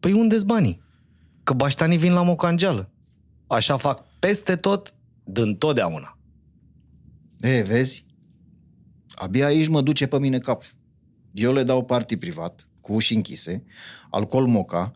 Păi 0.00 0.12
unde-s 0.12 0.42
banii? 0.42 0.82
Că 1.42 1.52
baștanii 1.52 1.98
vin 1.98 2.12
la 2.12 2.22
mocangeală. 2.22 2.90
Așa 3.46 3.76
fac 3.76 4.04
peste 4.18 4.56
tot, 4.56 4.94
din 5.24 5.56
totdeauna. 5.56 6.18
E, 7.40 7.62
vezi? 7.62 8.06
Abia 9.08 9.46
aici 9.46 9.68
mă 9.68 9.80
duce 9.80 10.06
pe 10.06 10.18
mine 10.18 10.38
capul. 10.38 10.68
Eu 11.32 11.52
le 11.52 11.62
dau 11.62 11.84
party 11.84 12.16
privat, 12.16 12.68
cu 12.80 12.92
uși 12.92 13.14
închise, 13.14 13.64
alcool 14.10 14.46
moca, 14.46 14.92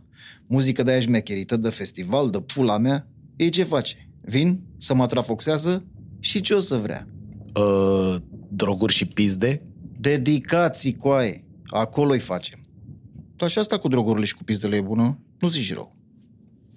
muzică 0.46 0.82
de 0.82 0.90
aia 0.90 1.00
șmecherită, 1.00 1.56
de 1.56 1.68
festival, 1.68 2.30
de 2.30 2.40
pula 2.40 2.78
mea. 2.78 3.08
Ei 3.36 3.50
ce 3.50 3.62
face? 3.62 4.08
Vin, 4.20 4.60
să 4.78 4.94
mă 4.94 5.06
trafoxează 5.06 5.84
și 6.20 6.40
ce 6.40 6.54
o 6.54 6.58
să 6.58 6.76
vrea? 6.76 7.08
Uh, 7.54 8.16
droguri 8.48 8.92
și 8.92 9.06
pizde? 9.06 9.62
Dedicații, 9.98 10.96
coaie. 10.96 11.44
Acolo-i 11.66 12.18
facem. 12.18 12.58
Dar 13.36 13.50
și 13.50 13.58
asta 13.58 13.78
cu 13.78 13.88
drogurile 13.88 14.24
și 14.24 14.34
cu 14.34 14.44
pizdele 14.44 14.76
e 14.76 14.80
bună? 14.80 15.18
Nu 15.38 15.48
zici 15.48 15.72
rău. 15.72 15.96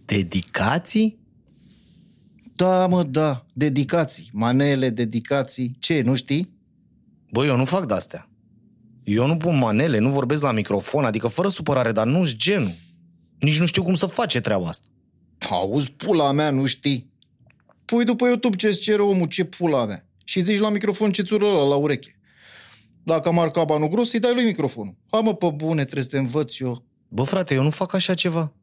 Dedicații? 0.06 1.20
Da, 2.58 2.88
mă, 2.88 3.04
da. 3.04 3.46
Dedicații. 3.54 4.30
Manele, 4.34 4.90
dedicații. 4.90 5.76
Ce, 5.80 6.02
nu 6.02 6.16
știi? 6.16 6.54
Băi, 7.32 7.48
eu 7.48 7.56
nu 7.56 7.66
fac 7.66 7.86
de-astea. 7.86 8.30
Eu 9.04 9.28
nu 9.28 9.38
pun 9.38 9.58
manele, 9.58 9.98
nu 9.98 10.12
vorbesc 10.12 10.44
la 10.44 10.52
microfon, 10.52 11.06
adică 11.06 11.28
fără 11.28 11.48
supărare, 11.50 11.92
dar 11.92 12.06
nu-s 12.06 12.36
genul. 12.36 12.72
Nici 13.40 13.60
nu 13.60 13.66
știu 13.66 13.84
cum 13.84 13.96
să 13.96 14.06
face 14.06 14.42
treaba 14.42 14.68
asta. 14.68 14.88
Auzi, 15.50 15.92
pula 15.92 16.32
mea, 16.32 16.50
nu 16.50 16.66
știi? 16.66 17.12
Pui 17.86 18.04
după 18.04 18.26
YouTube 18.26 18.56
ce-ți 18.56 18.80
cere 18.80 19.02
omul, 19.02 19.28
ce 19.28 19.44
pula 19.44 19.86
mea. 19.86 20.06
Și 20.24 20.40
zici 20.40 20.60
la 20.60 20.70
microfon 20.70 21.12
ce 21.12 21.22
țură 21.22 21.46
la 21.46 21.76
ureche. 21.76 22.20
Dacă 23.04 23.28
am 23.28 23.36
marcat 23.36 23.66
banul 23.66 23.90
gros, 23.90 24.14
îi 24.14 24.20
dai 24.20 24.34
lui 24.34 24.44
microfonul. 24.44 24.96
Ha, 25.12 25.20
mă, 25.20 25.34
pe 25.34 25.52
bune, 25.56 25.84
trebuie 25.84 26.04
să 26.04 26.10
te 26.10 26.18
învăț 26.18 26.60
eu. 26.60 26.86
Bă, 27.08 27.24
frate, 27.24 27.54
eu 27.54 27.64
nu 27.64 27.70
fac 27.70 27.94
așa 27.94 28.14
ceva. 28.14 28.54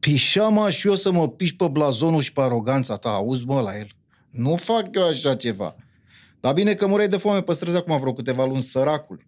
Pișama 0.00 0.70
și 0.70 0.86
eu 0.86 0.94
să 0.94 1.10
mă 1.10 1.28
piși 1.28 1.56
pe 1.56 1.68
blazonul 1.68 2.20
și 2.20 2.32
pe 2.32 2.40
aroganța 2.40 2.96
ta. 2.96 3.10
Auzi, 3.10 3.46
mă, 3.46 3.60
la 3.60 3.78
el. 3.78 3.88
Nu 4.30 4.56
fac 4.56 4.88
eu 4.94 5.06
așa 5.06 5.34
ceva. 5.34 5.76
Dar 6.40 6.54
bine 6.54 6.74
că 6.74 6.86
mureai 6.86 7.08
de 7.08 7.16
foame 7.16 7.42
pe 7.42 7.52
străzi 7.52 7.76
acum 7.76 7.98
vreo 7.98 8.12
câteva 8.12 8.44
luni, 8.44 8.62
săracul. 8.62 9.26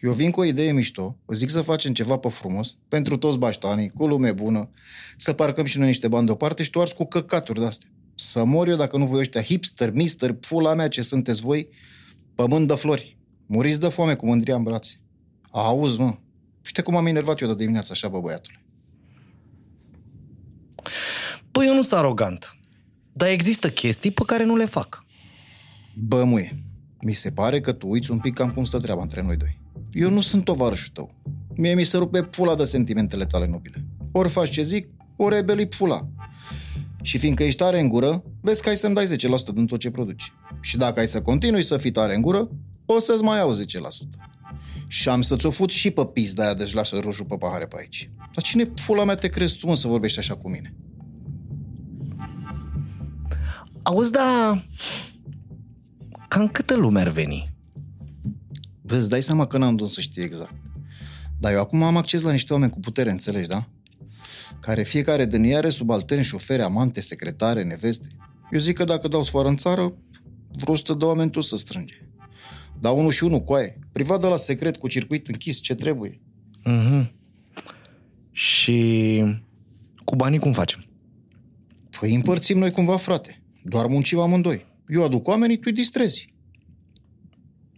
Eu 0.00 0.12
vin 0.12 0.30
cu 0.30 0.40
o 0.40 0.44
idee 0.44 0.72
mișto, 0.72 1.16
zic 1.28 1.50
să 1.50 1.60
facem 1.60 1.92
ceva 1.92 2.16
pe 2.16 2.28
frumos, 2.28 2.76
pentru 2.88 3.16
toți 3.16 3.38
baștanii, 3.38 3.88
cu 3.88 4.06
lume 4.06 4.32
bună, 4.32 4.70
să 5.16 5.32
parcăm 5.32 5.64
și 5.64 5.78
noi 5.78 5.86
niște 5.86 6.08
bani 6.08 6.26
deoparte 6.26 6.62
și 6.62 6.70
tu 6.70 6.80
arzi 6.80 6.94
cu 6.94 7.04
căcaturi 7.04 7.58
de-astea. 7.58 7.88
Să 8.14 8.44
mor 8.44 8.68
eu 8.68 8.76
dacă 8.76 8.96
nu 8.96 9.06
voi 9.06 9.18
ăștia 9.18 9.42
hipster, 9.42 9.90
mister, 9.92 10.32
pula 10.32 10.74
mea 10.74 10.88
ce 10.88 11.02
sunteți 11.02 11.40
voi, 11.40 11.68
pământ 12.34 12.68
de 12.68 12.74
flori. 12.74 13.18
Muriți 13.46 13.80
de 13.80 13.88
foame 13.88 14.14
cu 14.14 14.26
mândria 14.26 14.54
în 14.54 14.62
brațe. 14.62 15.00
Auzi, 15.50 15.98
mă, 15.98 16.14
știi 16.62 16.82
cum 16.82 16.96
am 16.96 17.06
enervat 17.06 17.40
eu 17.40 17.48
de 17.48 17.54
dimineața 17.54 17.88
așa, 17.92 18.08
bă, 18.08 18.20
băiatule. 18.20 18.62
Păi 21.58 21.66
eu 21.66 21.74
nu 21.74 21.82
sunt 21.82 21.98
arogant. 21.98 22.56
Dar 23.12 23.28
există 23.28 23.68
chestii 23.68 24.10
pe 24.10 24.22
care 24.26 24.44
nu 24.44 24.56
le 24.56 24.64
fac. 24.64 25.04
Bă, 25.94 26.24
muie, 26.24 26.62
mi 27.00 27.12
se 27.12 27.30
pare 27.30 27.60
că 27.60 27.72
tu 27.72 27.88
uiți 27.88 28.10
un 28.10 28.18
pic 28.18 28.34
cam 28.34 28.50
cum 28.50 28.64
stă 28.64 28.78
treaba 28.78 29.02
între 29.02 29.22
noi 29.22 29.36
doi. 29.36 29.60
Eu 29.92 30.10
nu 30.10 30.20
sunt 30.20 30.44
tovarășul 30.44 30.90
tău. 30.92 31.10
Mie 31.56 31.74
mi 31.74 31.84
se 31.84 31.96
rupe 31.96 32.22
pula 32.22 32.54
de 32.54 32.64
sentimentele 32.64 33.24
tale 33.24 33.46
nobile. 33.46 33.84
Ori 34.12 34.28
faci 34.28 34.50
ce 34.50 34.62
zic, 34.62 34.88
ori 35.16 35.34
rebeli 35.34 35.66
pula. 35.66 36.08
Și 37.02 37.18
fiindcă 37.18 37.42
ești 37.42 37.58
tare 37.58 37.80
în 37.80 37.88
gură, 37.88 38.24
vezi 38.40 38.62
că 38.62 38.68
ai 38.68 38.76
să-mi 38.76 38.94
dai 38.94 39.06
10% 39.06 39.54
din 39.54 39.66
tot 39.66 39.78
ce 39.78 39.90
produci. 39.90 40.32
Și 40.60 40.76
dacă 40.76 41.00
ai 41.00 41.08
să 41.08 41.22
continui 41.22 41.62
să 41.62 41.76
fii 41.76 41.90
tare 41.90 42.14
în 42.14 42.22
gură, 42.22 42.50
o 42.86 42.98
să-ți 42.98 43.22
mai 43.22 43.38
iau 43.38 43.54
10%. 43.54 43.58
Și 44.86 45.08
am 45.08 45.22
să-ți 45.22 45.46
o 45.46 45.50
fut 45.50 45.70
și 45.70 45.90
pe 45.90 46.06
pizda 46.06 46.42
aia, 46.42 46.54
deci 46.54 46.72
lasă 46.72 46.98
roșu 46.98 47.24
pe 47.24 47.36
pahare 47.36 47.66
pe 47.66 47.76
aici. 47.78 48.10
Dar 48.16 48.42
cine 48.42 48.64
pula 48.64 49.04
mea 49.04 49.14
te 49.14 49.28
crezi 49.28 49.56
tu, 49.56 49.66
mă, 49.66 49.74
să 49.74 49.88
vorbești 49.88 50.18
așa 50.18 50.36
cu 50.36 50.48
mine? 50.48 50.74
Auzi, 53.88 54.10
da... 54.10 54.62
Cam 56.28 56.48
câtă 56.48 56.74
lume 56.74 57.00
ar 57.00 57.08
veni? 57.08 57.54
Bă, 58.82 58.94
îți 58.94 59.08
dai 59.08 59.22
seama 59.22 59.46
că 59.46 59.58
n-am 59.58 59.76
de 59.76 59.86
să 59.86 60.00
știu 60.00 60.22
exact. 60.22 60.54
Dar 61.38 61.52
eu 61.52 61.60
acum 61.60 61.82
am 61.82 61.96
acces 61.96 62.22
la 62.22 62.32
niște 62.32 62.52
oameni 62.52 62.70
cu 62.70 62.80
putere, 62.80 63.10
înțelegi, 63.10 63.48
da? 63.48 63.68
Care 64.60 64.82
fiecare 64.82 65.26
din 65.26 65.42
ei 65.42 65.56
are 65.56 65.68
subalterni, 65.68 66.24
șoferi, 66.24 66.62
amante, 66.62 67.00
secretare, 67.00 67.62
neveste. 67.62 68.08
Eu 68.50 68.58
zic 68.58 68.76
că 68.76 68.84
dacă 68.84 69.08
dau 69.08 69.22
sfoară 69.22 69.48
în 69.48 69.56
țară, 69.56 69.92
vreo 70.56 70.72
100 70.72 70.94
de 70.94 71.04
oameni 71.04 71.30
tu 71.30 71.40
să 71.40 71.56
strânge. 71.56 72.06
Da 72.80 72.90
unul 72.90 73.10
și 73.10 73.24
unul, 73.24 73.40
coaie. 73.40 73.78
Privat 73.92 74.20
de 74.20 74.26
la 74.26 74.36
secret, 74.36 74.76
cu 74.76 74.88
circuit 74.88 75.28
închis, 75.28 75.60
ce 75.60 75.74
trebuie. 75.74 76.20
Mhm. 76.64 77.12
Și 78.32 79.24
cu 80.04 80.16
banii 80.16 80.38
cum 80.38 80.52
facem? 80.52 80.84
Păi 82.00 82.14
împărțim 82.14 82.58
noi 82.58 82.70
cumva, 82.70 82.96
frate. 82.96 83.42
Doar 83.62 83.86
muncim 83.86 84.18
amândoi. 84.18 84.66
Eu 84.88 85.04
aduc 85.04 85.28
oamenii, 85.28 85.56
tu 85.56 85.62
îi 85.64 85.72
distrezi. 85.72 86.34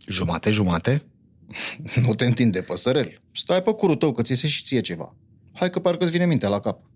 Jumate, 0.06 0.50
jumate? 0.50 1.02
Nu 2.06 2.14
te 2.14 2.24
întinde, 2.24 2.62
păsărel. 2.62 3.20
Stai 3.32 3.62
pe 3.62 3.72
curul 3.72 3.96
tău, 3.96 4.12
că 4.12 4.22
ți 4.22 4.34
se 4.34 4.46
și 4.46 4.62
ție 4.62 4.80
ceva. 4.80 5.14
Hai 5.52 5.70
că 5.70 5.80
parcă 5.80 6.02
îți 6.02 6.12
vine 6.12 6.26
mintea 6.26 6.48
la 6.48 6.60
cap. 6.60 6.90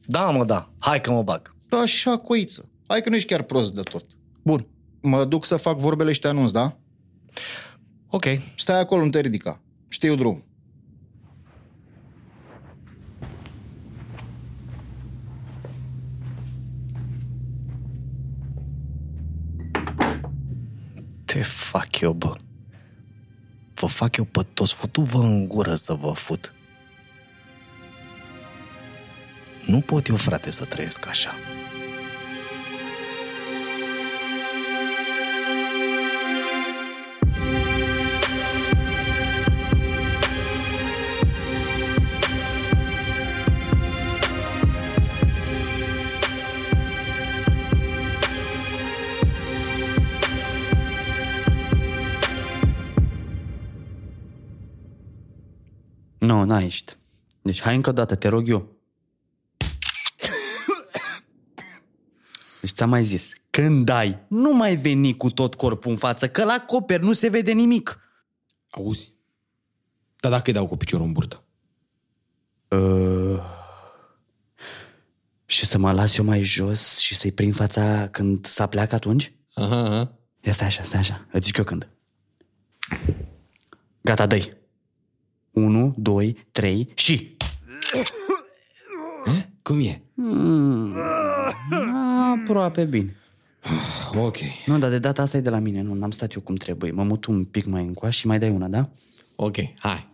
Da, 0.00 0.30
mă, 0.30 0.44
da. 0.44 0.72
Hai 0.78 1.00
că 1.00 1.10
mă 1.10 1.22
bag. 1.22 1.56
Așa, 1.82 2.16
coiță. 2.16 2.70
Hai 2.86 3.00
că 3.00 3.08
nu 3.08 3.16
ești 3.16 3.28
chiar 3.28 3.42
prost 3.42 3.74
de 3.74 3.80
tot. 3.80 4.04
Bun. 4.42 4.66
Mă 5.00 5.24
duc 5.24 5.44
să 5.44 5.56
fac 5.56 5.78
vorbele 5.78 6.12
și 6.12 6.20
te 6.20 6.28
anunț, 6.28 6.50
da? 6.50 6.78
Ok. 8.08 8.24
Stai 8.56 8.80
acolo, 8.80 9.04
nu 9.04 9.10
te 9.10 9.20
ridica. 9.20 9.62
Știu 9.88 10.14
drum. 10.14 10.44
Te 21.38 21.44
fac 21.44 22.00
eu, 22.00 22.12
bă. 22.12 22.36
Vă 23.74 23.86
fac 23.86 24.16
eu 24.16 24.24
pe 24.24 24.42
toți, 24.54 24.74
futu-vă 24.74 25.18
în 25.18 25.48
gură 25.48 25.74
să 25.74 25.94
vă 25.94 26.12
fut. 26.12 26.52
Nu 29.66 29.80
pot 29.80 30.06
eu, 30.06 30.16
frate, 30.16 30.50
să 30.50 30.64
trăiesc 30.64 31.06
așa. 31.08 31.30
Nu, 56.28 56.44
n-ai 56.44 56.64
ești. 56.64 56.96
Deci 57.42 57.60
hai 57.60 57.74
încă 57.74 57.90
o 57.90 57.92
dată, 57.92 58.14
te 58.14 58.28
rog 58.28 58.48
eu. 58.48 58.76
Deci 62.60 62.70
ți-am 62.70 62.88
mai 62.88 63.02
zis, 63.02 63.32
când 63.50 63.84
dai, 63.84 64.18
nu 64.28 64.52
mai 64.52 64.76
veni 64.76 65.16
cu 65.16 65.30
tot 65.30 65.54
corpul 65.54 65.90
în 65.90 65.96
față, 65.96 66.28
că 66.28 66.44
la 66.44 66.64
coper 66.66 67.00
nu 67.00 67.12
se 67.12 67.28
vede 67.28 67.52
nimic. 67.52 68.00
Auzi? 68.70 69.14
Dar 70.20 70.30
dacă 70.30 70.42
îi 70.46 70.52
dau 70.52 70.66
cu 70.66 70.76
piciorul 70.76 71.06
în 71.06 71.12
burtă? 71.12 71.44
Uh, 72.68 73.40
și 75.46 75.66
să 75.66 75.78
mă 75.78 75.92
las 75.92 76.16
eu 76.16 76.24
mai 76.24 76.42
jos 76.42 76.98
și 76.98 77.14
să-i 77.14 77.32
prind 77.32 77.54
fața 77.54 78.08
când 78.08 78.46
s-a 78.46 78.66
pleacă 78.66 78.94
atunci? 78.94 79.32
Aha, 79.54 79.76
aha. 79.76 80.18
Ia 80.40 80.52
stai 80.52 80.66
așa, 80.66 80.82
stai 80.82 81.00
așa, 81.00 81.26
îți 81.32 81.46
zic 81.46 81.56
eu 81.56 81.64
când. 81.64 81.88
Gata, 84.00 84.26
dă 84.26 84.38
1, 85.58 85.94
2, 85.96 86.36
3 86.52 86.88
și... 86.94 87.36
Cum 89.62 89.80
e? 89.80 90.02
Mm, 90.14 90.96
aproape 92.32 92.84
bine. 92.84 93.16
Ok. 94.26 94.36
Nu, 94.66 94.78
dar 94.78 94.90
de 94.90 94.98
data 94.98 95.22
asta 95.22 95.36
e 95.36 95.40
de 95.40 95.50
la 95.50 95.58
mine, 95.58 95.82
nu, 95.82 95.94
n-am 95.94 96.10
stat 96.10 96.32
eu 96.32 96.40
cum 96.40 96.54
trebuie. 96.54 96.90
Mă 96.90 97.02
mut 97.02 97.24
un 97.24 97.44
pic 97.44 97.64
mai 97.66 97.84
încoa 97.84 98.10
și 98.10 98.26
mai 98.26 98.38
dai 98.38 98.50
una, 98.50 98.66
da? 98.66 98.88
Ok, 99.36 99.56
hai. 99.78 100.06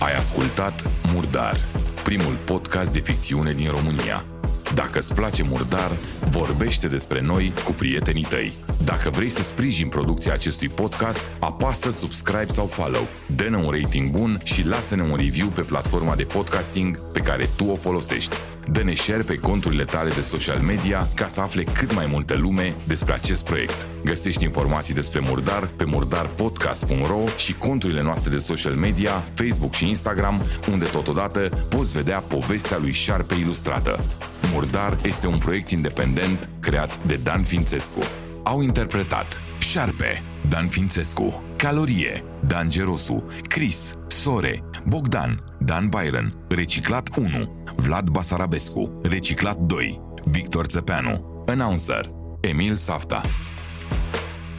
Ai 0.00 0.16
ascultat 0.16 0.90
Murdar, 1.14 1.56
primul 2.04 2.34
podcast 2.44 2.92
de 2.92 2.98
ficțiune 2.98 3.52
din 3.52 3.70
România. 3.70 4.24
Dacă 4.74 4.98
îți 4.98 5.14
place 5.14 5.42
Murdar, 5.42 5.90
vorbește 6.30 6.86
despre 6.86 7.20
noi 7.20 7.52
cu 7.64 7.72
prietenii 7.72 8.26
tăi. 8.28 8.52
Dacă 8.84 9.10
vrei 9.10 9.30
să 9.30 9.42
sprijin 9.42 9.88
producția 9.88 10.32
acestui 10.32 10.68
podcast, 10.68 11.20
apasă 11.38 11.90
subscribe 11.90 12.52
sau 12.52 12.66
follow, 12.66 13.06
dă-ne 13.36 13.56
un 13.56 13.70
rating 13.80 14.10
bun 14.10 14.40
și 14.44 14.66
lasă-ne 14.66 15.02
un 15.02 15.16
review 15.16 15.46
pe 15.46 15.60
platforma 15.60 16.14
de 16.14 16.24
podcasting 16.24 17.00
pe 17.12 17.20
care 17.20 17.48
tu 17.56 17.64
o 17.64 17.74
folosești. 17.74 18.36
Dă-ne 18.70 18.94
share 18.94 19.22
pe 19.22 19.34
conturile 19.34 19.84
tale 19.84 20.10
de 20.10 20.20
social 20.20 20.58
media 20.58 21.08
ca 21.14 21.28
să 21.28 21.40
afle 21.40 21.62
cât 21.62 21.94
mai 21.94 22.06
multă 22.06 22.34
lume 22.34 22.74
despre 22.86 23.12
acest 23.12 23.44
proiect. 23.44 23.86
Găsești 24.04 24.44
informații 24.44 24.94
despre 24.94 25.20
Murdar 25.20 25.68
pe 25.76 25.84
murdarpodcast.ro 25.84 27.20
și 27.36 27.52
conturile 27.52 28.02
noastre 28.02 28.30
de 28.30 28.38
social 28.38 28.72
media, 28.72 29.22
Facebook 29.34 29.74
și 29.74 29.88
Instagram, 29.88 30.42
unde 30.70 30.84
totodată 30.84 31.40
poți 31.68 31.92
vedea 31.92 32.18
povestea 32.18 32.78
lui 32.78 32.92
Șarpe 32.92 33.34
ilustrată. 33.34 34.04
Murdar 34.52 34.96
este 35.02 35.26
un 35.26 35.38
proiect 35.38 35.70
independent 35.70 36.48
creat 36.60 36.98
de 37.06 37.20
Dan 37.22 37.42
Fințescu. 37.42 38.00
Au 38.42 38.62
interpretat 38.62 39.40
Șarpe, 39.58 40.22
Dan 40.48 40.68
Fințescu, 40.68 41.42
Calorie, 41.56 42.24
Dan 42.46 42.70
Gerosu, 42.70 43.26
Chris, 43.48 43.94
Sore, 44.06 44.62
Bogdan, 44.86 45.44
Dan 45.58 45.88
Byron, 45.88 46.34
Reciclat 46.48 47.08
1, 47.16 47.63
Vlad 47.76 48.08
Basarabescu, 48.08 49.00
Reciclat 49.02 49.56
2, 49.56 50.00
Victor 50.24 50.66
Țepeanu, 50.66 51.44
Announcer, 51.46 52.10
Emil 52.40 52.74
Safta. 52.74 53.20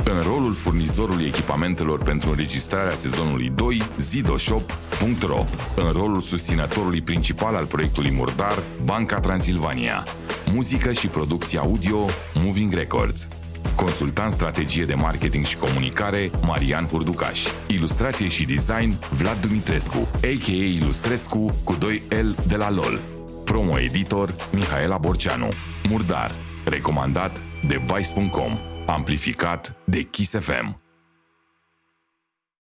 În 0.04 0.22
rolul 0.22 0.54
furnizorului 0.54 1.26
echipamentelor 1.26 2.04
pentru 2.04 2.30
înregistrarea 2.30 2.96
sezonului 2.96 3.52
2, 3.56 3.82
zidoshop.ro. 3.98 5.46
În 5.76 5.92
rolul 5.92 6.20
susținătorului 6.22 7.02
principal 7.02 7.56
al 7.56 7.66
proiectului 7.66 8.12
Murdar, 8.12 8.64
Banca 8.84 9.20
Transilvania. 9.20 10.04
Muzică 10.52 10.92
și 10.92 11.08
producție 11.08 11.60
audio, 11.60 12.06
Moving 12.34 12.74
Records. 12.74 13.28
Consultant 13.76 14.34
strategie 14.34 14.86
de 14.86 14.94
marketing 14.94 15.46
și 15.46 15.58
comunicare, 15.58 16.32
Marian 16.42 16.88
Hurducaș. 16.88 17.44
Ilustrație 17.68 18.28
și 18.28 18.46
design, 18.46 19.00
Vlad 19.12 19.42
Dumitrescu, 19.42 20.08
a.k.a. 20.14 20.52
Ilustrescu, 20.52 21.56
cu 21.64 21.76
2 21.76 22.02
L 22.10 22.48
de 22.48 22.56
la 22.56 22.72
LOL. 22.72 23.00
Promo 23.46 23.80
editor, 23.80 24.36
Mihaela 24.52 24.98
Borceanu. 24.98 25.48
Murdar. 25.90 26.32
Recomandat 26.66 27.42
de 27.68 27.82
Vice.com. 27.96 28.58
Amplificat 28.86 29.76
de 29.86 30.02
Kiss 30.02 30.32
FM. 30.40 30.85